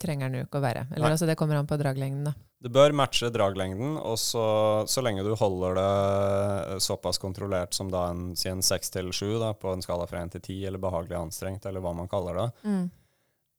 [0.00, 0.86] trenger den jo ikke å være.
[0.96, 2.32] Eller altså, det kommer an på draglengden, da.
[2.60, 4.42] Det bør matche draglengden, og så,
[4.88, 9.38] så lenge du holder det såpass kontrollert som da en, si en 6 til 7
[9.40, 12.36] da, på en skala fra 1 til 10, eller behagelig anstrengt, eller hva man kaller
[12.42, 12.82] det, Mm.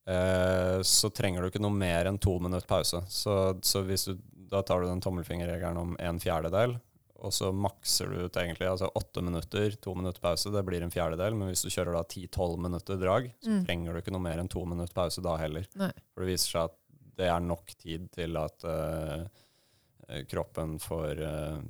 [0.08, 3.02] eh, så trenger du ikke noe mer enn to minutter pause.
[3.10, 3.36] Så,
[3.66, 4.18] så du,
[4.52, 6.78] da tar du den tommelfingerregelen om en fjerdedel,
[7.22, 10.92] og så makser du ut egentlig altså åtte minutter, to minutter pause, det blir en
[10.94, 11.36] fjerdedel.
[11.38, 13.66] Men hvis du kjører da 10-12 minutter drag, så Mm.
[13.68, 15.68] trenger du ikke noe mer enn to minutter pause da heller.
[15.78, 15.92] Nei.
[16.14, 16.78] For det viser seg at
[17.22, 19.26] det er nok tid til at eh,
[20.10, 21.62] eh, kroppen får uh,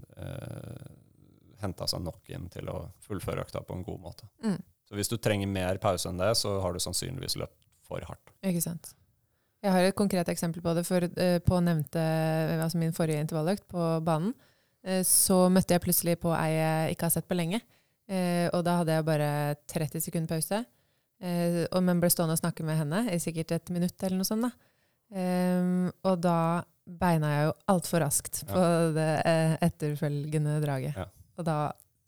[1.62, 4.28] henta seg nok inn til å fullføre økta på en god måte.
[4.44, 4.58] Mm.
[4.90, 8.34] Så hvis du trenger mer pause enn det, så har du sannsynligvis løpt for hardt.
[8.44, 8.94] Ikke sant.
[9.62, 10.86] Jeg har et konkret eksempel på det.
[10.88, 12.02] For, eh, på nevnte,
[12.58, 14.51] altså min forrige intervalløkt på banen, eh,
[15.06, 17.62] så møtte jeg plutselig på ei jeg ikke har sett på lenge.
[18.12, 19.30] Eh, og da hadde jeg bare
[19.72, 20.64] 30 sekunder pause.
[21.22, 24.28] Eh, og, men ble stående og snakke med henne i sikkert et minutt eller noe
[24.28, 24.48] sånt.
[24.48, 24.52] da.
[25.14, 26.38] Eh, og da
[26.92, 28.62] beina jeg jo altfor raskt på
[28.96, 30.98] det eh, etterfølgende draget.
[30.98, 31.06] Ja.
[31.38, 31.60] Og da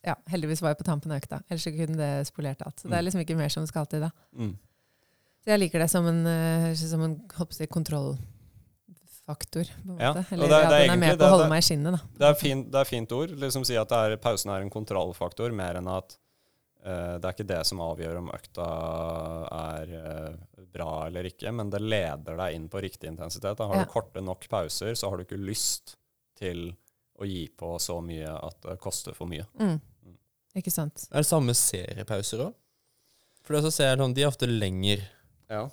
[0.04, 2.76] ja, Heldigvis var jeg på tampen av økta, ellers kunne det spolert alt.
[2.82, 3.06] Så det er Mm.
[3.08, 4.10] liksom ikke mer som skal til da.
[4.36, 4.58] Mm.
[5.44, 8.18] Så jeg liker det som en, eh, som en holdt på
[9.28, 9.70] si.
[9.86, 10.26] På en Ja, måte.
[10.34, 11.92] Eller det er- at det den er med på å holde det- meg i skinnet.
[11.96, 12.02] Da.
[12.20, 13.30] Det er fint, det er fint ord.
[13.30, 16.18] Liksom si at det er, pausen er en kontrollfaktor, mer enn at
[16.86, 18.68] uh, det er ikke det som avgjør om økta
[19.80, 20.36] er uh,
[20.74, 23.56] bra eller ikke, men det leder deg inn på riktig intensitet.
[23.58, 23.84] Da har Ja.
[23.86, 25.96] du korte nok pauser, så har du ikke lyst
[26.36, 26.74] til
[27.20, 29.46] å gi på så mye at det koster for mye.
[29.58, 29.80] Mm.
[30.56, 31.08] Ikke sant.
[31.12, 32.54] Er det samme seriepauser òg?
[33.44, 35.02] For så ser jeg sånn, de er ofte lengre.
[35.50, 35.70] Ja.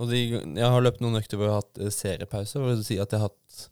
[0.00, 0.20] Og de,
[0.56, 2.58] jeg har løpt noen økter hvor jeg har hatt eh, seriepause.
[2.60, 3.66] Hvor det si at jeg har hatt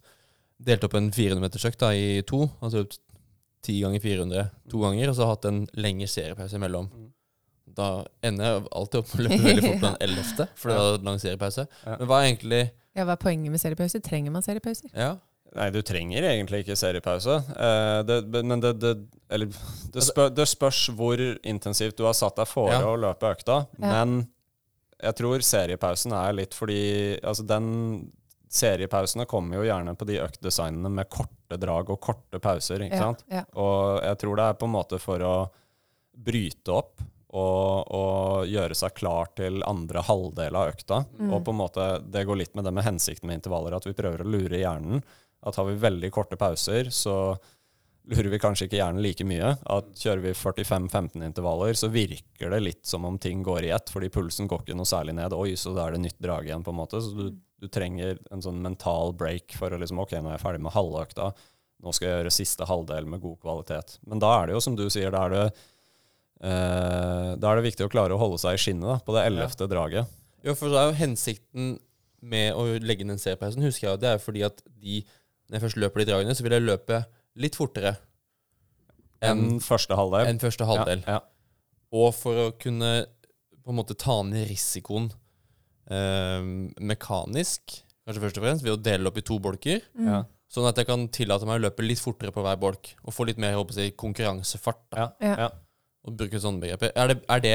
[0.61, 2.43] delt opp en 400-metersøkt da, i to.
[2.61, 2.99] Altså løpt
[3.65, 6.87] 10 ganger 400 to ganger, og så har jeg hatt en lengre seriepause imellom.
[6.93, 7.09] Mm.
[7.77, 7.89] Da
[8.25, 11.03] ender jeg alltid opp med å løpe veldig fort på den ellevte, for det var
[11.07, 11.67] lang seriepause.
[11.87, 12.61] Men hva er egentlig
[12.97, 14.01] Ja, Hva er poenget med seriepause?
[14.03, 14.89] Trenger man seriepauser?
[14.97, 15.13] Ja,
[15.51, 17.33] Nei, du trenger egentlig ikke seriepause.
[17.59, 18.91] Eh, det, men det, det,
[19.35, 19.51] eller,
[19.93, 22.79] det, spør, det spørs hvor intensivt du har satt deg for Ja.
[22.87, 23.57] å løpe økta.
[23.75, 23.89] Ja.
[24.05, 24.21] Men
[25.01, 26.81] jeg tror seriepausen er litt fordi
[27.21, 27.69] altså den
[28.51, 32.81] Seriepausene kommer jo gjerne på de øktdesignene med korte drag og korte pauser.
[32.83, 33.21] ikke Ja, sant?
[33.31, 33.45] ja.
[33.55, 35.35] Og jeg tror det er på en måte for å
[36.11, 36.99] bryte opp
[37.31, 40.99] og, og gjøre seg klar til andre halvdel av økta.
[41.15, 41.31] Mm.
[41.31, 43.95] Og på en måte, det går litt med det med hensikten med intervaller, at vi
[43.95, 44.99] prøver å lure hjernen.
[45.47, 47.37] At har vi veldig korte pauser, så
[48.09, 49.53] lurer vi kanskje ikke hjernen like mye.
[49.69, 53.91] At kjører vi 45-15 intervaller, så virker det litt som om ting går i ett,
[53.93, 55.35] fordi pulsen går ikke noe særlig ned.
[55.37, 57.01] Oi, så da er det nytt drag igjen, på en måte.
[57.03, 60.45] Så du, du trenger en sånn mental break for å liksom Ok, nå er jeg
[60.45, 61.31] ferdig med halve økta.
[61.81, 63.99] Nå skal jeg gjøre siste halvdel med god kvalitet.
[64.09, 67.69] Men da er det jo, som du sier, da er det eh, Da er det
[67.69, 70.19] viktig å klare å holde seg i skinnet da, på det ellevte draget.
[70.45, 71.73] Jo, for det er jo hensikten
[72.21, 75.01] med å legge inn den seriepausen, husker jeg, det er jo fordi at de,
[75.49, 76.99] når jeg først løper de dragene, så vil jeg løpe
[77.39, 77.95] litt fortere
[79.21, 80.27] enn En første halvdel.
[80.27, 81.03] enn første halvdel.
[81.05, 81.21] Ja, ja.
[81.93, 83.05] Og for å kunne
[83.61, 85.11] på en måte ta ned risikoen
[85.91, 86.41] eh,
[86.81, 90.25] mekanisk, kanskje først og fremst, ved å dele opp i to bolker, Mm.
[90.51, 93.23] Sånn at jeg kan tillate meg å løpe litt fortere på hver bolk, og få
[93.25, 94.81] litt mer håper jeg, konkurransefart.
[94.91, 95.45] Da, Ja,
[96.03, 96.91] og bruke sånne begreper.
[96.93, 97.53] Er det, er det,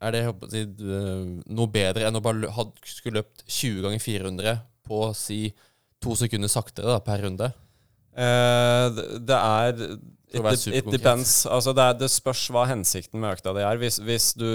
[0.00, 3.98] er det jeg eh, noe bedre enn å bare lø- ha, skulle løpt 20 ganger
[3.98, 4.54] 400
[4.86, 5.52] på si
[6.00, 7.50] to sekunder saktere da, per runde?
[8.16, 9.98] Eh, det er
[10.32, 11.44] It, it depends.
[11.44, 13.76] Altså det, er, det spørs hva hensikten med økta di er.
[13.76, 14.46] Hvis, hvis, du,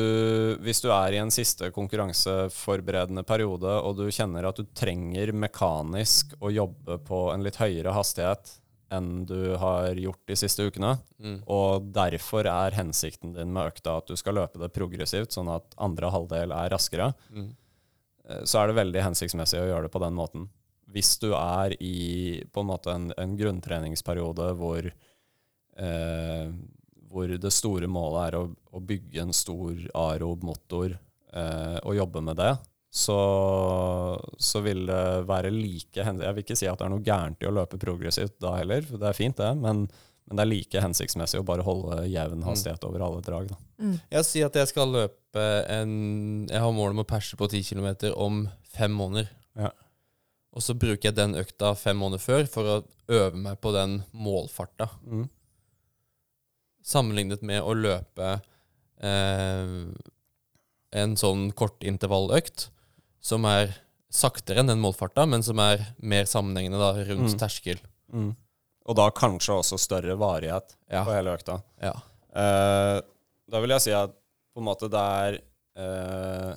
[0.66, 6.34] hvis du er i en siste konkurranseforberedende periode, og du kjenner at du trenger mekanisk
[6.42, 8.56] å jobbe på en litt høyere hastighet
[8.90, 11.42] enn du har gjort de siste ukene, Mm.
[11.46, 15.74] og derfor er hensikten din med økta at du skal løpe det progressivt, sånn at
[15.78, 17.50] andre halvdel er raskere, Mm.
[18.30, 20.50] eh, så er det veldig hensiktsmessig å gjøre det på den måten.
[20.94, 26.48] Hvis du er i på en måte en, en grunntreningsperiode hvor, eh,
[27.12, 32.40] hvor det store målet er å, å bygge en stor aerob-motor eh, og jobbe med
[32.40, 32.54] det,
[32.98, 33.18] så,
[34.40, 37.50] så vil det være like Jeg vil ikke si at det er noe gærent i
[37.50, 39.84] å løpe progressivt da heller, for det er fint det, men,
[40.26, 43.52] men det er like hensiktsmessig å bare holde jevn hastighet over alle drag.
[43.52, 43.60] Da.
[43.84, 43.98] Mm.
[44.16, 45.92] Jeg sier at jeg skal løpe en
[46.50, 49.30] Jeg har mål om å perse på 10 km om fem måneder.
[49.60, 49.74] Ja.
[50.58, 52.78] Og så bruker jeg den økta fem måneder før for å
[53.14, 54.88] øve meg på den målfarta.
[55.06, 55.28] Mm.
[56.88, 58.30] Sammenlignet med å løpe
[59.04, 59.74] eh,
[60.98, 62.70] en sånn kortintervalløkt
[63.28, 63.76] som er
[64.14, 67.40] saktere enn den målfarta, men som er mer sammenhengende da, rundt Mm.
[67.42, 67.82] terskel.
[68.14, 68.30] Mm.
[68.88, 71.04] Og da kanskje også større varighet Ja.
[71.04, 71.62] på hele økta.
[71.84, 71.94] ja.
[72.34, 73.02] Eh,
[73.50, 74.12] da vil jeg si at
[74.56, 75.38] på en måte det er
[75.78, 76.56] eh,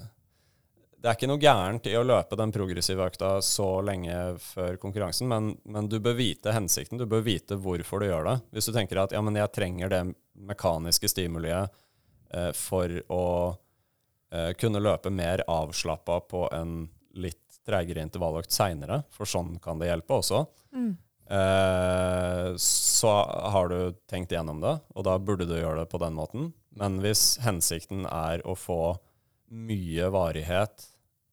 [1.00, 5.30] Det er ikke noe gærent i å løpe den progressive økta så lenge før konkurransen,
[5.32, 7.00] men, men du bør vite hensikten.
[7.00, 8.36] Du bør vite hvorfor du gjør det.
[8.52, 10.02] Hvis du tenker at ja, men jeg trenger det
[10.50, 11.72] mekaniske stimuliet
[12.36, 13.26] eh, for å
[14.28, 16.82] eh, kunne løpe mer avslappa på en
[17.16, 20.44] litt treigere intervalløkt seinere, for sånn kan det hjelpe også.
[20.76, 20.92] Mm.
[21.30, 23.12] Eh, så
[23.56, 26.50] har du tenkt igjennom det, og da burde du gjøre det på den måten.
[26.76, 28.98] Men hvis hensikten er å få
[29.50, 30.84] mye varighet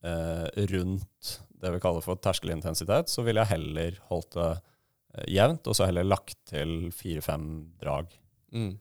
[0.04, 5.68] eh, rundt det vi kaller for terskelintensitet, så ville jeg heller holdt det eh, jevnt,
[5.70, 7.48] og så heller lagt til fire-fem
[7.82, 8.12] drag.
[8.54, 8.76] Mm.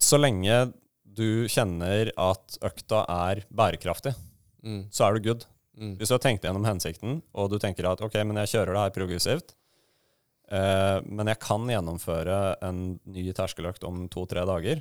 [0.00, 0.72] Så lenge
[1.04, 4.14] du kjenner at økta er bærekraftig,
[4.64, 4.86] Mm.
[4.88, 5.42] så er du good.
[5.76, 5.96] Mm.
[5.98, 8.80] Hvis du har tenkt gjennom hensikten, og du tenker at ok, men jeg kjører det
[8.80, 9.50] her progressivt,
[10.48, 14.80] eh, men jeg kan gjennomføre en ny terskeløkt om to-tre dager,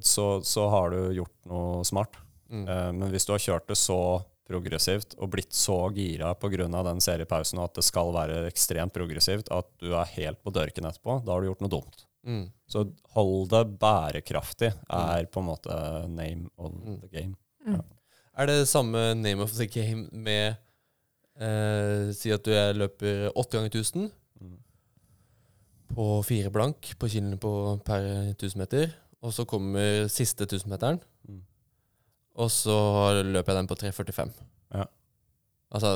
[0.00, 2.16] så, så har du gjort noe smart.
[2.50, 2.64] Mm.
[2.68, 3.98] Eh, men hvis du har kjørt det så
[4.44, 6.66] progressivt og blitt så gira pga.
[6.68, 10.84] den seriepausen og at det skal være ekstremt progressivt at du er helt på dørken
[10.84, 12.04] etterpå, da har du gjort noe dumt.
[12.26, 12.44] Mm.
[12.68, 12.82] Så
[13.14, 17.00] hold det bærekraftig er på en måte name of Mm.
[17.00, 17.36] the game.
[18.36, 20.56] Er det samme name of the game med
[21.40, 24.58] eh, Si at du er, løper åtte ganger 1000 Mm.
[25.94, 28.02] på fire blank på kilen på per
[28.34, 28.92] 1000 meter,
[29.24, 31.40] og så kommer siste 1000-meteren, Mm.
[32.36, 32.74] og så
[33.24, 34.32] løper jeg den på 3,45.
[34.74, 34.84] Ja.
[35.72, 35.94] Altså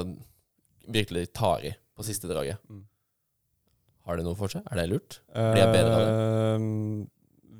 [0.88, 2.56] virkelig tar i på siste draget.
[2.70, 2.84] Mm.
[4.08, 4.62] Har det noe for seg?
[4.72, 5.18] Er det lurt?
[5.34, 7.06] Blir jeg bedre av Eh,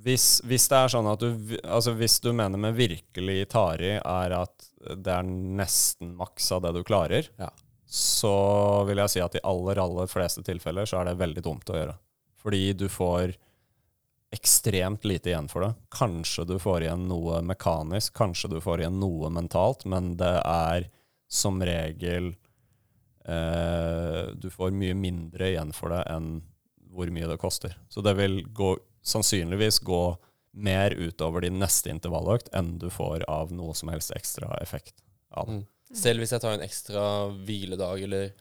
[0.08, 3.90] hvis, hvis det er sånn at du Altså hvis du mener med virkelig tar i
[3.98, 7.50] er at det er nesten maks av det du klarer, Ja.
[7.84, 11.68] så vil jeg si at i aller, aller fleste tilfeller så er det veldig dumt
[11.68, 11.96] å gjøre.
[12.40, 13.34] Fordi du får
[14.30, 15.72] ekstremt lite igjen for det.
[15.94, 20.88] Kanskje du får igjen noe mekanisk, kanskje du får igjen noe mentalt, men det er
[21.28, 22.30] som regel
[23.24, 26.38] eh, Du får mye mindre igjen for det enn
[26.88, 27.76] hvor mye det koster.
[27.88, 28.72] Så det vil gå,
[29.04, 30.02] sannsynligvis gå
[30.58, 34.96] mer utover din neste intervalløkt enn du får av noe som helst ekstra effekt
[35.30, 35.60] av det.
[35.60, 35.66] Mm.
[35.98, 38.32] Selv hvis jeg tar en ekstra hviledag eller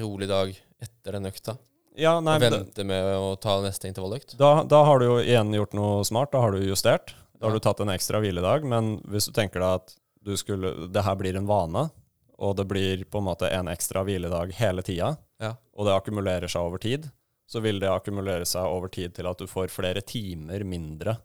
[0.00, 1.56] rolig dag etter den økta,
[1.96, 5.52] Ja, nei, og det- med å ta neste intervalløkt Da, da har du jo igjen
[5.56, 6.30] gjort noe smart.
[6.32, 7.14] Da har du justert.
[7.40, 8.64] Da har du tatt en ekstra hviledag.
[8.64, 11.90] Men hvis du tenker deg at du skulle, det her blir en vane,
[12.38, 15.54] og det blir på en måte en ekstra hviledag hele tida, Ja.
[15.74, 17.10] og det akkumulerer seg over tid,
[17.48, 21.18] så vil det akkumulere seg over tid til at du får flere timer mindre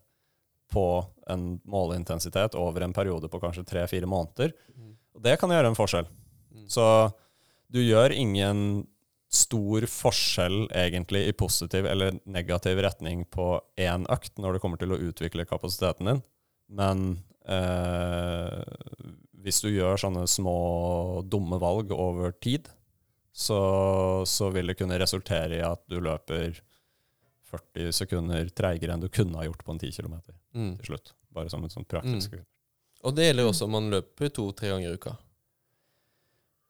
[0.72, 4.54] på en måleintensitet over en periode på kanskje tre-fire måneder.
[4.78, 4.96] Mm.
[5.16, 6.08] Og det kan gjøre en forskjell.
[6.56, 6.68] Mm.
[6.70, 6.86] Så
[7.72, 8.88] du gjør ingen
[9.32, 13.46] stor forskjell egentlig i positiv eller negativ retning på
[13.80, 16.20] én økt når det kommer til å utvikle kapasiteten din.
[16.72, 17.06] Men
[17.48, 18.60] eh,
[19.42, 22.68] hvis du gjør sånne små dumme valg over tid,
[23.32, 23.62] så,
[24.28, 26.60] så vil det kunne resultere i at du løper
[27.52, 30.20] 40 sekunder treigere enn du kunne ha gjort på en 10 km
[30.52, 30.74] Mm.
[30.82, 31.14] til slutt.
[31.32, 32.34] Bare som et sånt praktisk
[33.08, 35.14] Og det gjelder også om man løper to-tre ganger i uka.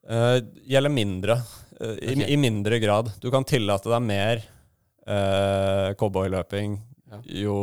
[0.06, 0.38] Eh,
[0.70, 1.40] gjelder mindre.
[1.82, 2.34] Eh, i, okay.
[2.34, 3.12] I mindre grad.
[3.22, 4.44] Du kan tillate deg mer
[5.08, 6.80] uh, cowboyløping
[7.12, 7.18] Ja.
[7.44, 7.56] jo,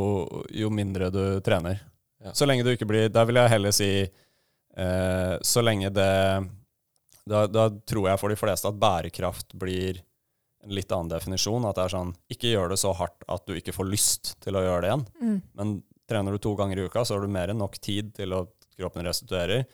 [0.52, 1.80] jo mindre du trener.
[2.20, 2.34] Ja.
[2.36, 6.08] Så lenge du ikke blir Der vil jeg heller si uh, Så lenge det
[7.28, 10.00] da, da tror jeg for de fleste at bærekraft blir
[10.64, 11.66] en litt annen definisjon.
[11.68, 14.58] At det er sånn Ikke gjør det så hardt at du ikke får lyst til
[14.58, 15.04] å gjøre det igjen.
[15.20, 15.36] Mm.
[15.60, 15.74] Men
[16.08, 18.52] trener du to ganger i uka, så har du mer enn nok tid til at
[18.78, 19.66] kroppen restituerer.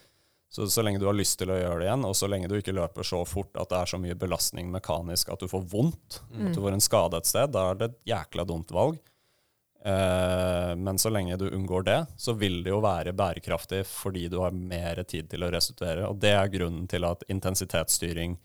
[0.51, 2.55] Så, så lenge du har lyst til å gjøre det igjen, og så lenge du
[2.59, 6.21] ikke løper så fort at det er så mye belastning mekanisk at du får vondt,
[6.31, 6.47] Mm.
[6.47, 9.01] at du får en skade et sted, da er det et jækla dumt valg.
[9.85, 14.39] Eh, men så lenge du unngår det, så vil det jo være bærekraftig fordi du
[14.41, 16.07] har mer tid til å restituere.
[16.09, 18.39] Og det er grunnen til at intensitetsstyring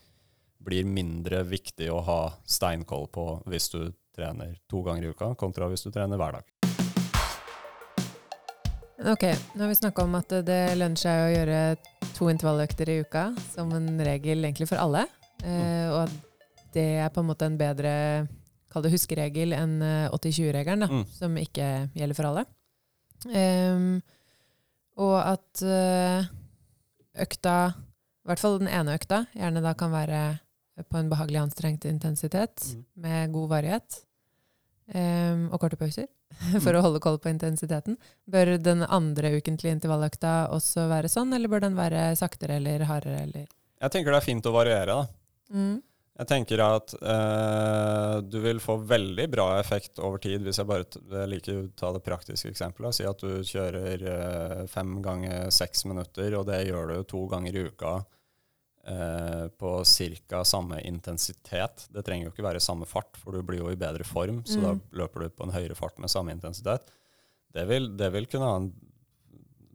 [0.60, 5.70] blir mindre viktig å ha steinkoll på hvis du trener to ganger i uka, kontra
[5.72, 6.69] hvis du trener hver dag.
[9.00, 9.24] Ok,
[9.56, 11.60] nå har vi snakka om at det lønner seg å gjøre
[12.18, 15.06] to intervalløkter i uka, som en regel egentlig for alle.
[15.40, 16.18] Eh, og at
[16.76, 17.94] det er på en måte en bedre
[18.70, 21.06] kall det huskeregel enn eh, 80-20-regelen, Mm.
[21.16, 22.44] som ikke gjelder for alle.
[23.32, 24.02] Ehm,
[25.00, 26.28] og at eh,
[27.24, 27.56] økta,
[28.26, 30.22] i hvert fall den ene økta, gjerne da kan være
[30.92, 32.86] på en behagelig anstrengt intensitet Mm.
[32.96, 34.04] med god varighet.
[34.94, 36.08] ehm, og korte pauser
[36.63, 37.97] for å holde koll på intensiteten.
[38.30, 43.28] Bør den andre ukentlige intervalløkta også være sånn, eller bør den være saktere eller hardere?
[43.28, 43.45] Eller?
[43.80, 45.56] Jeg tenker det er fint å variere, da.
[45.56, 45.78] Mm.
[46.19, 51.28] Jeg tenker at eh, du vil få veldig bra effekt over tid hvis jeg bare
[51.32, 52.97] liker å ta det praktiske eksempelet.
[52.97, 57.56] Si at du kjører eh, fem ganger seks minutter, og det gjør du to ganger
[57.56, 57.93] i uka
[58.88, 59.84] eh, på
[60.30, 60.44] ca.
[60.46, 61.88] samme intensitet.
[61.92, 64.60] Det trenger jo ikke være samme fart, for du blir jo i bedre form, så
[64.60, 64.63] Mm.
[64.63, 66.82] da løper du på en høyere fart med samme intensitet.
[67.54, 68.74] Det vil, det vil kunne ha en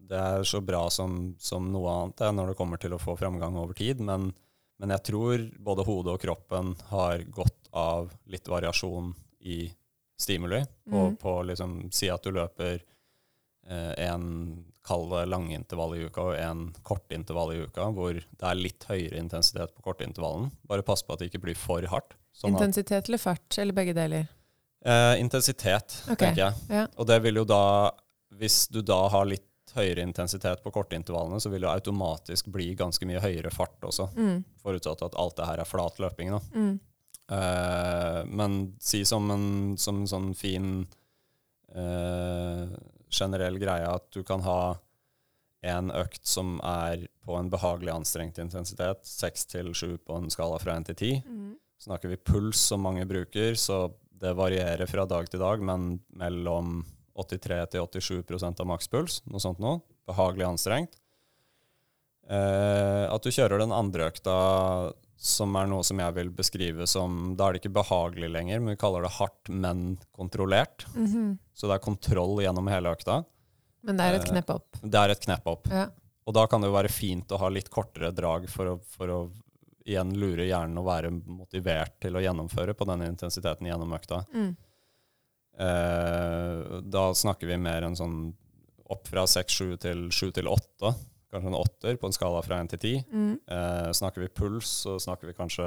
[0.06, 3.16] Det er så bra som, som noe annet det, når det kommer til å få
[3.16, 4.34] framgang over tid, men
[4.78, 9.72] men jeg tror både hodet og kroppen har godt av litt variasjon i
[10.18, 10.64] stimuli.
[10.90, 11.16] På, Mm.
[11.16, 12.82] på liksom Si at du løper
[13.66, 18.60] eh, en kall det langintervall i uka og en kortintervall i uka, hvor det er
[18.60, 20.50] litt høyere intensitet på kortintervallen.
[20.68, 22.16] Bare pass på at det ikke blir for hardt.
[22.34, 24.26] Sånn Intensitet eller fart, eller begge deler?
[24.84, 26.16] eh, intensitet, okay.
[26.16, 26.54] tenker jeg.
[26.68, 26.86] ja.
[26.96, 27.64] Og det vil jo da
[28.34, 33.06] Hvis du da har litt høyere intensitet på kortintervallene, så vil det automatisk bli ganske
[33.06, 34.08] mye høyere fart også.
[34.14, 34.40] Mm.
[34.62, 36.40] Forutsatt at alt det her er flat løping, da.
[36.54, 36.72] Mm.
[37.36, 39.46] Eh, men si som en
[39.78, 40.68] som en sånn fin
[41.74, 42.74] eh,
[43.14, 44.76] generell greie at du kan ha
[45.64, 50.58] en økt som er på en behagelig anstrengt intensitet, 6 til 7 på en skala
[50.60, 51.22] fra 1 til 10.
[51.24, 51.52] Mm.
[51.86, 53.86] Snakker vi puls som mange bruker, så
[54.20, 56.82] det varierer fra dag til dag, men mellom
[57.16, 59.80] 83 til 87% av makspuls, noe sånt noe.
[60.08, 60.98] Behagelig anstrengt.
[62.24, 64.36] Eh, at du kjører den andre økta,
[65.16, 68.74] som er noe som jeg vil beskrive som Da er det ikke behagelig lenger, men
[68.74, 70.86] vi kaller det hardt, men kontrollert.
[70.94, 71.38] Mhm.
[71.54, 73.24] Så det er kontroll gjennom hele økta.
[73.84, 74.76] Men det er et Eh, knepp opp.
[74.82, 75.68] Det er et knepp opp.
[75.70, 75.88] Ja.
[76.26, 79.08] Og da kan det jo være fint å ha litt kortere drag for å, for
[79.08, 79.18] å
[79.84, 84.24] igjen lure hjernen og være motivert til å gjennomføre på denne intensiteten gjennom økta.
[84.32, 84.56] Mm.
[85.60, 88.32] Eh, da snakker vi mer enn sånn
[88.90, 90.94] opp fra 6-7 til 7 til 8.
[91.34, 93.04] Kanskje en åtter på en skala fra 1 til 10.
[93.10, 93.32] Mm.
[93.56, 95.66] Eh, snakker vi puls, så snakker vi kanskje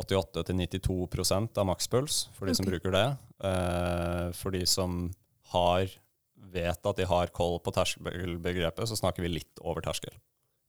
[0.00, 3.04] 88-92% av makspuls for de som bruker det.
[3.46, 5.10] Eh, for de som
[5.54, 5.90] har,
[6.54, 10.14] vet at de har koll på terskelbegrepet, så snakker vi litt over terskel.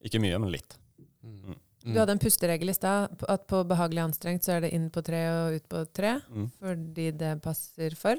[0.05, 0.77] Ikke mye, men litt.
[1.25, 1.55] Mm.
[1.85, 5.03] Du hadde en pusteregel i stad, at på behagelig anstrengt så er det inn på
[5.05, 6.47] tre og ut på tre, Mm.
[6.59, 8.17] fordi det passer for.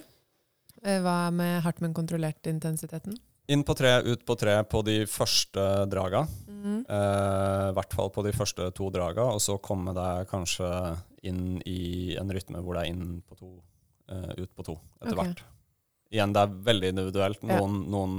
[0.83, 3.19] Eh, Hva med hardt, men kontrollert intensiteten?
[3.49, 6.25] Inn på tre, ut på tre på de første draga.
[6.49, 6.81] Mm.
[6.89, 10.71] Eh, I hvert fall på de første to draga, og så komme deg kanskje
[11.27, 13.53] inn i en rytme hvor det er inn på to,
[14.11, 15.21] eh, ut på to etter okay.
[15.21, 15.45] hvert.
[16.11, 17.47] Igjen, det er veldig individuelt.
[17.47, 17.61] Ja.
[17.61, 18.19] Noen, noen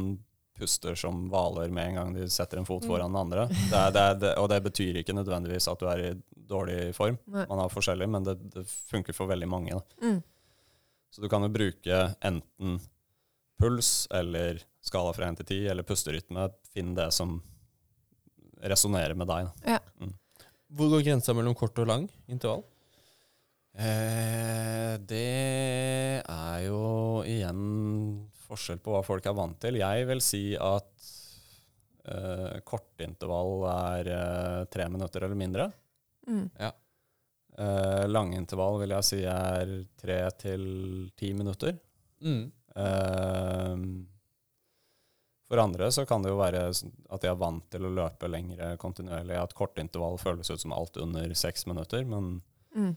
[0.57, 2.89] puster som hvaler med en gang de setter en fot Mm.
[2.89, 3.47] foran den andre.
[3.47, 6.15] Det er, det er, det, og det betyr ikke nødvendigvis at du er i
[6.47, 7.19] dårlig form.
[7.27, 7.45] Nei.
[7.49, 9.77] Man har forskjellig, men det, det funker for veldig mange.
[10.01, 10.21] Mm.
[11.11, 12.79] Så du kan jo bruke enten
[13.59, 16.47] puls eller skala fra 1 til 10, eller pusterytme.
[16.73, 17.39] Finn det som
[18.63, 19.51] resonnerer med deg.
[19.65, 19.79] Da.
[20.77, 22.63] Hvor går grensa mellom kort og lang intervall?
[23.77, 26.81] Eh, det er jo
[27.29, 27.61] igjen
[28.47, 29.77] forskjell på hva folk er vant til.
[29.83, 31.07] Jeg vil si at
[32.07, 35.69] eh, kortintervall er eh, tre minutter eller mindre.
[36.27, 36.47] Mm.
[36.57, 40.65] Eh, langintervall vil jeg si er tre til
[41.17, 41.77] ti minutter.
[42.21, 42.47] Mm.
[42.77, 43.75] Eh,
[45.47, 48.73] for andre så kan det jo være at de er vant til å løpe lengre
[48.81, 49.37] kontinuerlig.
[49.39, 52.03] At kortintervall føles ut som alt under seks minutter.
[52.05, 52.41] Men
[52.75, 52.95] Mm.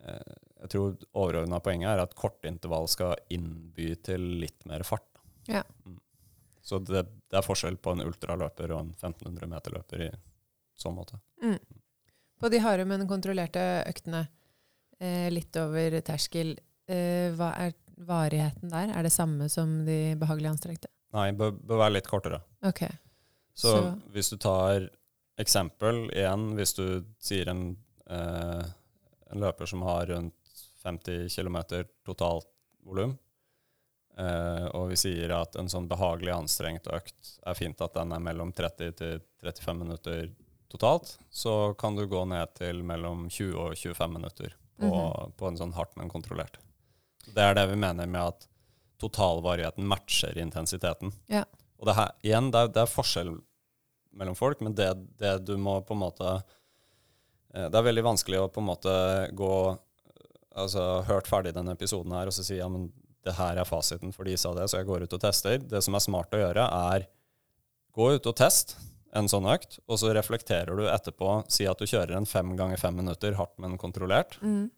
[0.00, 5.04] eh, jeg tror overordna poenget er at kortintervall skal innby til litt mer fart.
[5.46, 5.62] Ja.
[5.86, 6.00] Mm.
[6.62, 10.10] Så det, det er forskjell på en ultraløper og en 1500 meter-løper i
[10.80, 11.20] sånn måte.
[11.42, 11.58] Mm.
[12.40, 14.24] På de harde, men kontrollerte øktene,
[14.98, 16.56] eh, litt over terskel,
[16.88, 17.74] eh, hva er
[18.06, 18.90] varigheten der?
[18.96, 20.88] Er det samme som de behagelige anstrengte?
[21.12, 22.40] Nei, bør, bør være litt kortere.
[22.62, 22.84] Ok.
[23.54, 24.88] Så, Så- hvis du tar
[25.38, 27.76] eksempel igjen, hvis du sier en,
[28.08, 28.62] eh,
[29.32, 30.34] en løper som har rundt
[30.84, 32.46] 50 km totalt
[32.84, 33.18] volum,
[34.18, 38.20] eh, og vi sier at en sånn behagelig anstrengt økt er fint at den er
[38.20, 40.30] mellom 30 til 35 minutter
[40.70, 45.32] totalt, så kan du gå ned til mellom 20 og 25 minutter på, Mhm.
[45.36, 46.58] på en sånn hardt, men kontrollert.
[47.26, 48.46] Det er det vi mener med at
[49.00, 51.12] totalvarigheten matcher intensiteten.
[51.32, 51.44] Ja.
[51.80, 53.34] Og det her, igjen, det er, det er forskjell
[54.20, 54.90] mellom folk, men det,
[55.20, 56.32] det du må på en måte
[57.54, 58.94] eh, Det er veldig vanskelig å på en måte
[59.38, 59.54] gå
[60.60, 62.88] Altså hørt ferdig denne episoden her og så si ja, men
[63.22, 65.60] det her er fasiten, for de sa det, så jeg går ut og tester.
[65.62, 67.04] Det som er smart å gjøre, er
[67.94, 68.74] gå ut og test
[69.16, 71.40] en sånn økt, og så reflekterer du etterpå.
[71.52, 74.38] Si at du kjører en fem ganger fem minutter hardt, men kontrollert.
[74.42, 74.70] Mm.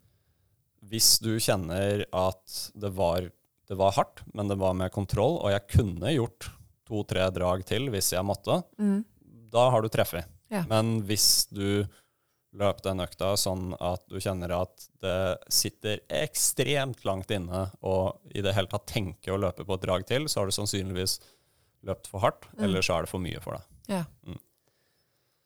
[0.91, 3.29] Hvis du kjenner at det var,
[3.69, 6.51] det var hardt, men det var med kontroll, og jeg kunne gjort
[6.89, 9.05] to-tre drag til hvis jeg måtte, Mm.
[9.53, 10.27] da har du treffet.
[10.51, 10.65] Ja.
[10.69, 11.87] Men hvis du
[12.53, 18.43] løp den økta sånn at du kjenner at det sitter ekstremt langt inne, og i
[18.45, 21.21] det hele tatt tenker å løpe på et drag til, så har du sannsynligvis
[21.87, 22.65] løpt for hardt, Mm.
[22.65, 23.63] eller så er det for mye for deg.
[23.89, 24.05] Ja.
[24.27, 24.39] Mm.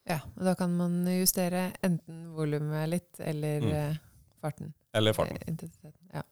[0.09, 0.19] ja.
[0.37, 3.73] Og da kan man justere enten volumet litt, eller Mm.
[3.73, 3.97] eh,
[4.43, 4.75] farten.
[4.97, 5.39] Eller farten.
[5.47, 6.01] Intensiteten.
[6.15, 6.25] Ja.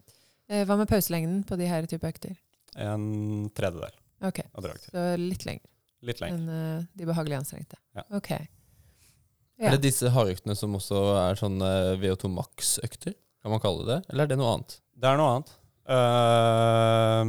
[0.48, 2.34] Eh, hva med pauselengden på de her type økter?
[2.80, 3.94] En tredjedel
[4.24, 4.40] Ok,
[4.88, 5.62] så litt lenger
[6.04, 6.38] Litt lenger.
[6.40, 6.48] enn
[6.80, 7.78] uh, de behagelig anstrengte.
[7.96, 8.04] Ja.
[8.16, 8.30] Ok.
[9.62, 11.68] Er det disse hardøktene som også er sånne
[12.02, 13.14] VO2 max-økter?
[13.44, 14.78] Kan man kalle det Eller er det noe annet?
[14.96, 15.52] Det er noe annet.
[15.84, 17.20] Uh,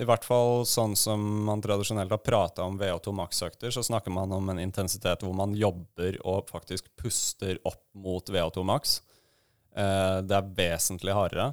[0.00, 4.32] I hvert fall sånn som man tradisjonelt har prata om VO2 max-økter, så snakker man
[4.32, 9.00] om en intensitet hvor man jobber og faktisk puster opp mot VO2 max.
[9.76, 11.52] Eh, det er vesentlig hardere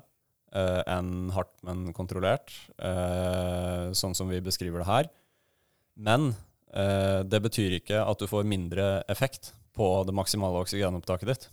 [0.54, 5.12] eh, enn hardt, men kontrollert, eh, sånn som vi beskriver det her.
[5.98, 6.32] Men
[6.74, 11.50] eh, det betyr ikke at du får mindre effekt på det maksimale oksygenopptaket ditt.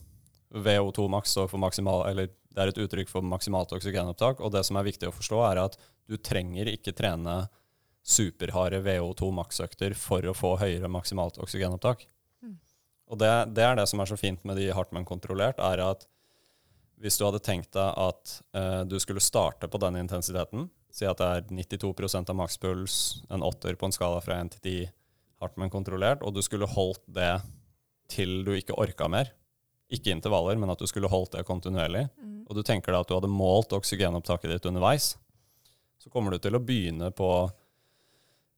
[0.54, 4.62] VO2 max står for maksimal, eller det er et uttrykk for maksimalt oksygenopptak, og det
[4.66, 7.44] som er viktig å forstå, er at du trenger ikke trene
[8.04, 12.04] superharde VO2 max-økter for å få høyere maksimalt oksygenopptak.
[12.44, 12.58] Mm.
[13.10, 15.82] Og det, det er det som er så fint med de hardt, men kontrollert, er
[15.82, 16.04] at
[17.04, 21.20] hvis du hadde tenkt deg at eh, du skulle starte på den intensiteten, si at
[21.20, 22.98] det er 92% av makspuls,
[23.28, 24.92] en åtter på en skala fra 1 til 10,
[25.42, 27.34] hardt, men kontrollert, og du skulle holdt det
[28.08, 29.32] til du ikke orka mer,
[29.92, 32.46] ikke intervaller, men at du skulle holdt det kontinuerlig, Mm.
[32.48, 35.16] og du tenker deg at du hadde målt oksygenopptaket ditt underveis,
[36.00, 37.28] så kommer du til å begynne på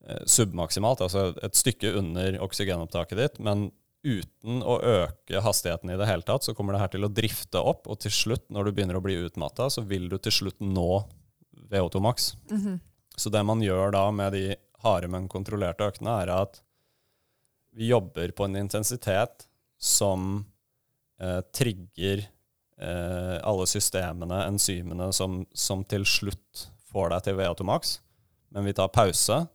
[0.07, 3.73] eh, submaksimalt, altså et stykke under oksygenopptaket ditt, men
[4.07, 7.61] uten å øke hastigheten i det hele tatt, så kommer det her til å drifte
[7.61, 10.63] opp, og til slutt, når du begynner å bli utmatta, så vil du til slutt
[10.63, 11.03] nå
[11.71, 12.37] VO2 maks.
[12.49, 12.79] -hmm.
[13.17, 16.63] Så det man gjør da med de harde, men kontrollerte øktene, er at
[17.73, 19.49] vi jobber på en intensitet
[19.79, 20.45] som
[21.21, 22.29] eh, trigger
[22.81, 28.01] eh, alle systemene, enzymene, som, som til slutt får deg til VO2 maks.
[28.49, 29.47] Men vi tar pause,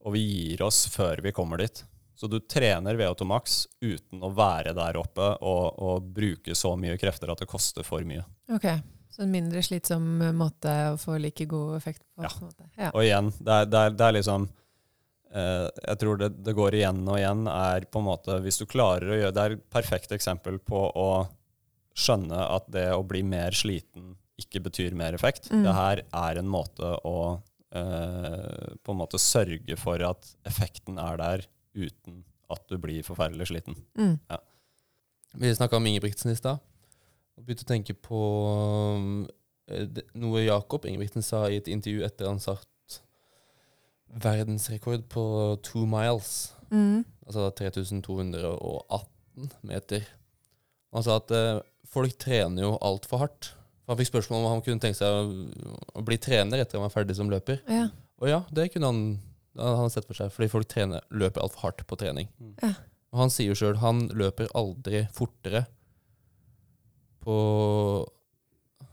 [0.00, 1.84] og vi gir oss før vi kommer dit.
[2.20, 6.98] Så du trener VO2 maks uten å være der oppe og, og bruke så mye
[7.00, 8.26] krefter at det koster for mye.
[8.52, 8.66] Ok,
[9.08, 12.26] så en mindre slitsom måte å få like god effekt på.
[12.26, 12.32] Ja.
[12.44, 12.66] måte.
[12.76, 12.90] Ja.
[12.92, 14.44] Og igjen, det er, det er, det er liksom
[15.32, 18.66] eh, Jeg tror det, det går igjen og igjen, er på en måte Hvis du
[18.68, 21.10] klarer å gjøre Det er et perfekt eksempel på å
[21.96, 25.48] skjønne at det å bli mer sliten ikke betyr mer effekt.
[25.52, 25.64] Mm.
[25.64, 27.16] Det her er en måte å
[27.72, 33.50] eh, på en måte sørge for at effekten er der uten at du blir forferdelig
[33.50, 33.76] sliten.
[33.98, 34.16] Mm.
[35.38, 36.58] Vi snakka om Ingebrigtsen i stad.
[37.40, 38.20] Begynte å tenke på
[39.70, 42.66] eh, noe Jakob Ingebrigtsen sa i et intervju etter han satt
[44.10, 45.24] verdensrekord på
[45.62, 46.52] two miles.
[46.70, 47.04] Mm.
[47.26, 50.04] Altså 3218 meter.
[50.90, 53.52] Han sa at eh, folk trener jo altfor hardt.
[53.90, 56.94] Han fikk spørsmål om han kunne tenke seg å, å bli trener etter han var
[56.94, 57.62] ferdig som løper.
[57.70, 57.88] Ja.
[58.20, 59.02] Og ja, det kunne han,
[59.58, 62.30] han har sett for seg, fordi folk trener, løper altfor hardt på trening.
[62.38, 62.54] Mm.
[62.62, 62.72] Ja.
[63.10, 65.64] Og han sier jo sjøl han løper aldri fortere
[67.24, 67.36] på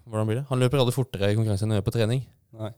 [0.07, 0.45] Hvordan blir det?
[0.49, 2.21] Han løper aldri fortere i konkurranse enn han gjør på trening.
[2.57, 2.71] Nei,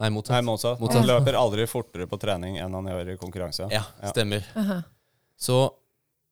[0.00, 0.34] Nei, motsatt.
[0.36, 0.80] Nei motsatt.
[0.80, 1.02] Motsatt.
[1.02, 3.68] Han løper aldri fortere på trening enn han gjør i konkurranse.
[3.72, 3.82] Ja,
[4.12, 4.44] stemmer.
[4.56, 4.80] Ja.
[5.40, 5.58] Så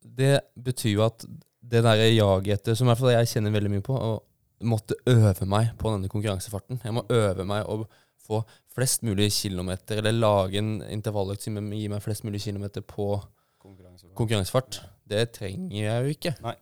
[0.05, 1.25] det betyr jo at
[1.69, 4.97] det der jaget etter, som i hvert fall jeg kjenner veldig mye på, å måtte
[5.09, 6.81] øve meg på denne konkurransefarten.
[6.85, 7.83] Jeg må øve meg å
[8.29, 8.43] få
[8.75, 13.17] flest mulig kilometer, eller lage en intervalløkt som gir meg flest mulig kilometer på
[13.59, 14.09] Konkurranse.
[14.15, 14.81] konkurransefart.
[15.09, 16.35] Det trenger jeg jo ikke.
[16.39, 16.57] Ikke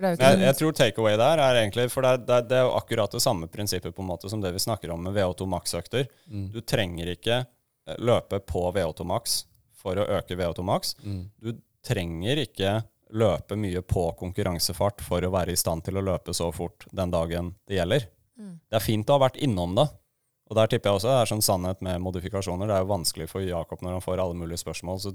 [0.00, 3.12] Jeg, jeg tror takeaway der er egentlig For det er, det, det er jo akkurat
[3.12, 6.08] det samme prinsippet på en måte som det vi snakker om med VO2 max-økter.
[6.32, 6.46] Mm.
[6.54, 9.42] Du trenger ikke eh, løpe på VO2 max
[9.80, 10.94] for å øke VO2 max.
[11.04, 11.26] Mm.
[11.36, 11.52] Du
[11.84, 12.78] trenger ikke
[13.16, 17.12] løpe mye på konkurransefart for å være i stand til å løpe så fort den
[17.12, 18.06] dagen det gjelder.
[18.40, 18.54] Mm.
[18.70, 19.86] Det er fint å ha vært innom det.
[20.50, 22.66] Og der tipper jeg også det er sånn sannhet med modifikasjoner.
[22.66, 24.98] Det er jo vanskelig for Jakob når han får alle mulige spørsmål.
[24.98, 25.12] Så,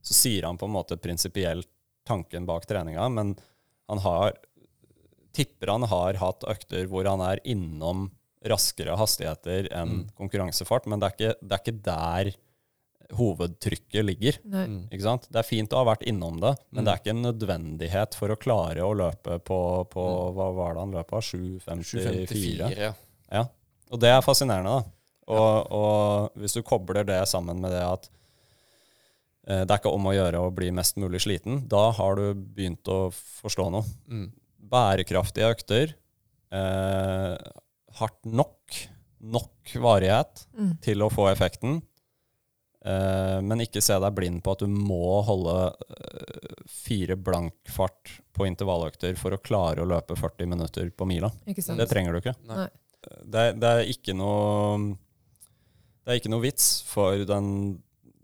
[0.00, 1.68] så sier han på en måte prinsipielt
[2.08, 3.34] tanken bak treninga, men
[3.92, 4.32] han har
[5.36, 8.08] tipper han har hatt økter hvor han er innom
[8.48, 10.04] raskere hastigheter enn Mm.
[10.16, 12.30] konkurransefart, men det er, ikke, det er ikke der
[13.18, 14.38] hovedtrykket ligger.
[14.44, 14.64] Nei.
[14.68, 14.80] Mm.
[14.92, 15.28] Ikke sant?
[15.32, 16.84] Det er fint å ha vært innom det, men Mm.
[16.84, 20.34] det er ikke en nødvendighet for å klare å løpe på, på Mm.
[20.36, 21.20] hva var det han løp av?
[21.22, 21.84] 7.54?
[21.84, 22.92] 754, ja.
[23.32, 23.44] Ja.
[23.92, 24.94] Og det er fascinerende, da.
[25.28, 28.06] Og, og hvis du kobler det sammen med det at
[29.46, 32.30] eh, det er ikke om å gjøre å bli mest mulig sliten, da har du
[32.36, 33.84] begynt å forstå noe.
[34.08, 34.30] Mm.
[34.72, 35.92] Bærekraftige økter,
[36.52, 37.36] eh,
[38.00, 38.80] hardt nok,
[39.20, 40.72] nok varighet Mm.
[40.84, 41.80] til å få effekten.
[42.88, 45.54] Eh, men ikke se deg blind på at du må holde
[45.90, 51.28] eh, fire blank fart på intervalløkter for å klare å løpe 40 minutter på mila.
[51.50, 51.76] Ikke sant?
[51.82, 52.36] Det trenger du ikke.
[52.48, 52.68] Nei.
[53.24, 54.96] Det, det er ikke noe
[56.04, 57.50] Det er ikke noe vits for den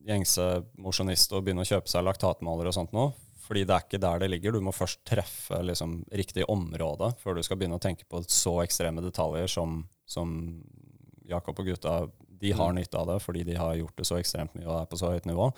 [0.04, 0.46] gjengse
[0.80, 3.08] mosjonist å begynne å kjøpe seg laktatmåler og sånt nå.
[3.44, 4.56] Fordi det er ikke der det ligger.
[4.56, 8.58] Du må først treffe liksom, riktig område før du skal begynne å tenke på så
[8.62, 10.32] ekstreme detaljer som, som
[11.28, 11.96] Jakob og gutta
[12.40, 12.80] de har Mm.
[12.80, 15.12] nytte av det fordi de har gjort det så ekstremt mye og er på så
[15.12, 15.50] høyt nivå.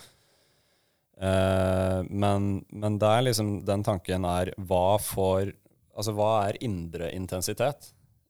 [1.17, 5.55] Eh, men, men der liksom den tanken er hva får
[5.97, 7.87] Altså hva er indre intensitet?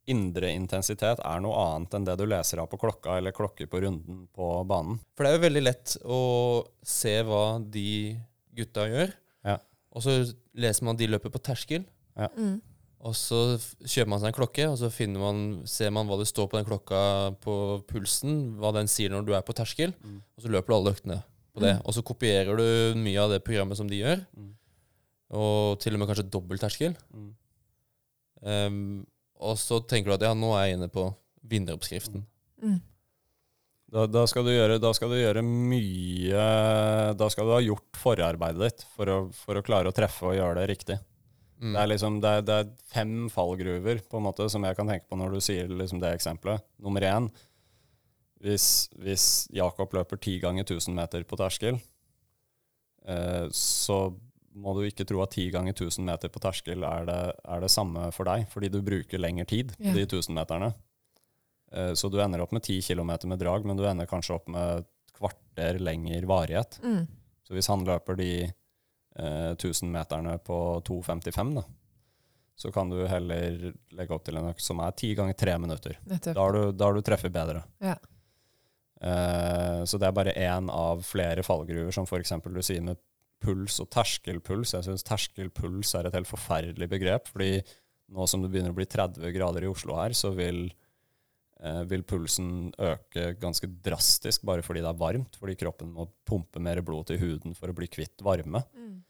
[0.06, 3.80] Indre intensitet er noe annet enn det du leser av på klokka eller klokker på
[3.82, 5.00] runden på banen.
[5.16, 6.20] For det er jo veldig lett å
[6.86, 8.16] se hva de
[8.54, 9.10] gutta gjør.
[9.44, 9.58] Ja.
[9.92, 10.14] Og så
[10.54, 11.82] leser man de løper på terskel.
[12.16, 12.60] Mm.
[13.06, 13.40] Og så
[13.84, 16.56] kjøper man seg en klokke, og så finner man, ser man hva det står på
[16.58, 17.00] den klokka
[17.44, 20.22] på pulsen, hva den sier når du er på terskel, Mm.
[20.36, 21.18] og så løper du alle øktene
[21.54, 21.74] på det.
[21.76, 21.82] Mm.
[21.84, 24.54] Og så kopierer du mye av det programmet som de gjør, Mm.
[25.30, 26.96] og til og med kanskje dobbelt terskel.
[27.14, 29.06] Mm.
[29.44, 31.08] Og så tenker du at ja, nå er jeg inne på
[31.46, 32.24] vinneroppskriften.
[32.62, 32.78] Mm.
[33.92, 36.46] Da, da, skal du gjøre, da skal du gjøre mye
[37.14, 40.34] Da skal du ha gjort forarbeidet ditt for å, for å klare å treffe og
[40.34, 40.96] gjøre det riktig.
[41.62, 41.70] Mm.
[41.70, 44.90] Det er liksom, det er, det er fem fallgruver på en måte som jeg kan
[44.90, 46.64] tenke på når du sier liksom det eksempelet.
[46.82, 47.30] Nummer én,
[48.44, 51.78] hvis, hvis Jakob løper ti ganger 1000 meter på terskel,
[53.08, 54.00] eh, så
[54.56, 57.70] må du ikke tro at ti ganger 1000 meter på terskel er det, er det
[57.72, 59.92] samme for deg, fordi du bruker lengre tid på Ja.
[59.94, 60.72] de 1000 meterne.
[61.72, 64.48] Eh, så du ender opp med 10 km med drag, men du ender kanskje opp
[64.48, 66.78] med et kvarter lengre varighet.
[66.82, 67.06] Mm.
[67.46, 70.56] Så hvis han løper de eh, 1000-meterne på
[70.88, 71.64] 2,55, da,
[72.56, 75.98] så kan du heller legge opp til en økt som er ti ganger tre minutter.
[76.08, 77.62] Da har du, da har du treffet bedre.
[77.84, 77.96] Ja.
[79.00, 82.32] Eh, så det er bare én av flere fallgruver, som f.eks.
[82.46, 82.96] du sier med
[83.42, 84.74] puls og terskelpuls.
[84.74, 87.60] Jeg syns terskelpuls er et helt forferdelig begrep, fordi
[88.14, 90.68] nå som det begynner å bli 30 grader i Oslo her, så vil,
[91.60, 96.62] eh, vil pulsen øke ganske drastisk bare fordi det er varmt, fordi kroppen må pumpe
[96.62, 98.62] mer blod til huden for å bli kvitt varme.
[98.76, 99.02] Mm.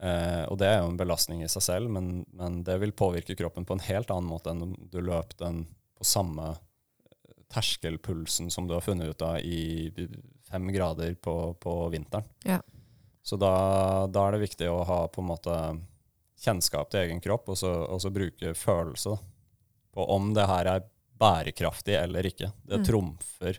[0.00, 3.36] Eh, og det er jo en belastning i seg selv, men, men det vil påvirke
[3.36, 5.66] kroppen på en helt annen måte enn om du løp den
[5.98, 9.92] på samme eh, terskelpulsen som du har funnet ut av i
[10.50, 12.26] fem grader på, på vinteren.
[12.48, 12.62] Ja.
[13.22, 15.56] Så da, da er det viktig å ha på en måte
[16.40, 19.18] kjennskap til egen kropp, og så, og så bruke følelse
[19.92, 20.86] på om det her er
[21.20, 22.52] bærekraftig eller ikke.
[22.64, 22.84] Det Mm.
[22.86, 23.58] trumfer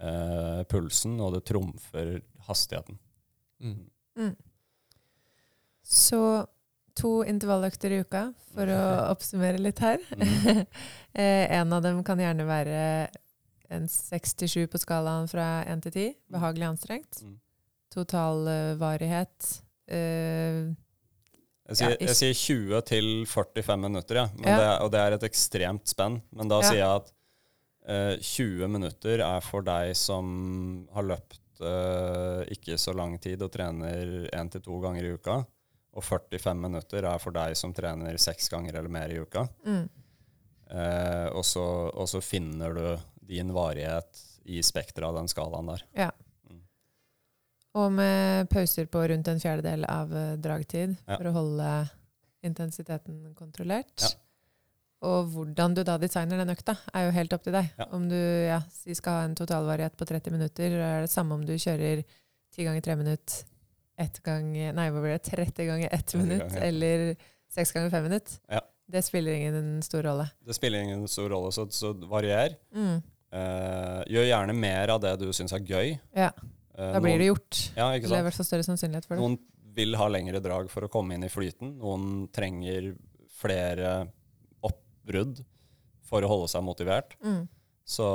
[0.00, 2.98] eh, pulsen, og det trumfer hastigheten.
[3.62, 3.86] Mm.
[4.18, 4.34] Mm.
[5.82, 6.46] Så
[6.94, 8.80] to intervalløkter i uka, for å
[9.14, 10.02] oppsummere litt her.
[10.14, 10.66] Mm.
[11.14, 12.78] Eh, en av dem kan gjerne være
[13.70, 16.14] en 6-7 på skalaen fra 1 til 10.
[16.34, 17.20] Behagelig anstrengt.
[17.22, 17.36] Mm.
[17.94, 20.72] Totalvarighet Uh,
[21.68, 24.22] Jeg sier, Ja, jeg sier 20 til 45 minutter, ja.
[24.38, 24.56] Men Ja.
[24.56, 26.22] Det, og det er et ekstremt spenn.
[26.32, 26.68] Men da Ja.
[26.70, 27.10] sier jeg at
[27.84, 33.52] uh, 20 minutter er for deg som har løpt uh, ikke så lang tid og
[33.52, 35.44] trener én til to ganger i uka.
[35.94, 39.44] Og 45 minutter er for deg som trener seks ganger eller mer i uka.
[39.66, 39.84] mm.
[40.74, 41.60] Uh, og, så,
[41.92, 42.86] og så finner du
[43.28, 44.16] din varighet
[44.48, 45.84] i spekteret av den skalaen der.
[47.74, 51.16] Og med pauser på rundt en fjerdedel av eh, dragtid Ja.
[51.16, 51.70] for å holde
[52.46, 53.94] intensiteten kontrollert.
[54.02, 54.12] Ja.
[55.04, 57.72] Og hvordan du da designer den økta, er jo helt opp til deg.
[57.76, 57.88] Ja.
[57.92, 58.60] Om du ja,
[58.96, 62.04] skal ha en totalvariat på 30 minutter, er det samme om du kjører
[62.54, 63.42] 10 ganger 3 minutter,
[64.00, 66.70] 1 gang, nei, hva blir det, 30 ganger 1 minutt, ganger, ja.
[66.70, 67.04] eller
[67.54, 68.38] 6 ganger 5 minutt.
[68.50, 68.62] Ja.
[68.94, 70.28] Det spiller ingen stor rolle.
[70.44, 72.56] Det spiller ingen stor rolle, så, så varier.
[72.74, 72.98] Mm.
[73.34, 75.94] Uh, gjør gjerne mer av det du syns er gøy.
[76.14, 76.30] Ja,
[76.74, 77.58] da blir det gjort.
[77.76, 78.28] Ja, ikke Eller i sant?
[78.28, 79.22] hvert fall større sannsynlighet for det.
[79.22, 79.38] Noen
[79.74, 81.76] vil ha lengre drag for å komme inn i flyten.
[81.82, 82.92] Noen trenger
[83.34, 83.96] flere
[84.64, 85.42] oppbrudd
[86.06, 87.16] for å holde seg motivert.
[87.24, 87.44] Mm.
[87.84, 88.06] Så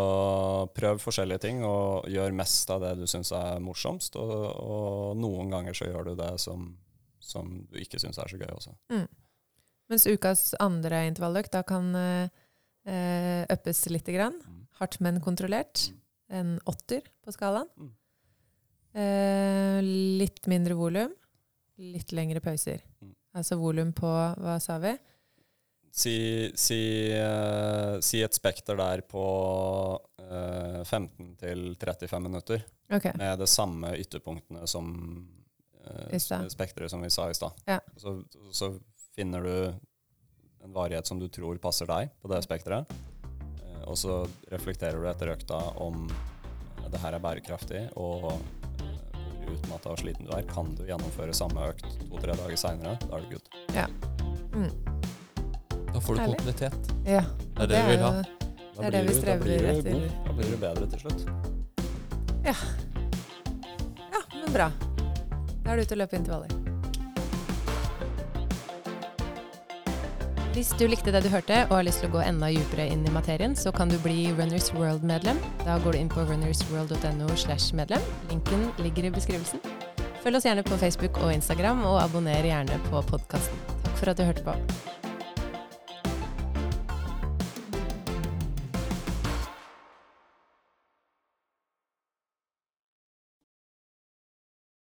[0.74, 4.18] prøv forskjellige ting, og gjør mest av det du syns er morsomst.
[4.18, 6.72] Og, og noen ganger så gjør du det som,
[7.22, 8.74] som du ikke syns er så gøy også.
[9.90, 12.42] Mens ukas andre intervalløkt da kan eh,
[12.90, 14.38] eh, uppes lite grann.
[14.42, 14.66] Mm.
[14.82, 15.90] Hardt, men kontrollert.
[16.30, 17.70] En åtter på skalaen.
[17.78, 17.94] Mm.
[18.94, 21.14] Eh, litt mindre volum.
[21.80, 22.82] Litt lengre pauser.
[23.02, 23.14] Mm.
[23.40, 24.96] Altså volum på Hva sa vi?
[25.90, 26.82] Si, si,
[27.12, 29.24] eh, si et spekter der på
[30.22, 33.12] eh, 15 til 35 minutter, Okay.
[33.16, 34.88] med det samme ytterpunktene som
[35.86, 37.52] uh, spekteret som vi sa i stad.
[37.70, 37.80] Ja.
[37.98, 38.72] Så, så
[39.16, 39.54] finner du
[40.64, 45.06] en varighet som du tror passer deg på det spekteret, eh, og så reflekterer du
[45.10, 48.42] etter økta om eh, det her er bærekraftig, og
[49.50, 50.44] eh, at utmatta og sliten du er.
[50.50, 52.98] Kan du gjennomføre samme økt to-tre dager seinere?
[53.06, 53.46] Da er du good.
[54.54, 54.72] Mm.
[55.94, 56.38] Da får du Herlig.
[56.38, 56.94] kontinuitet.
[57.06, 57.24] Ja.
[57.58, 58.12] Det er det vi vil ha.
[58.20, 58.24] Da
[58.80, 59.92] Det er det vi da strever blir du etter.
[59.92, 60.12] god.
[60.26, 61.26] Da blir du bedre til slutt.
[62.46, 62.54] Ja,
[64.34, 64.70] men bra.
[65.64, 66.59] Da er du ute og løper intervaller.
[70.50, 73.04] Hvis du likte det du hørte og har lyst til å gå enda dypere inn
[73.06, 75.38] i materien, så kan du bli Runners World-medlem.
[75.62, 78.02] Da går du inn på runnersworld.no slash medlem.
[78.32, 79.62] Linken ligger i beskrivelsen.
[80.24, 83.68] Følg oss gjerne på Facebook og Instagram, og abonner gjerne på podkasten.
[83.86, 84.99] Takk for at du hørte på.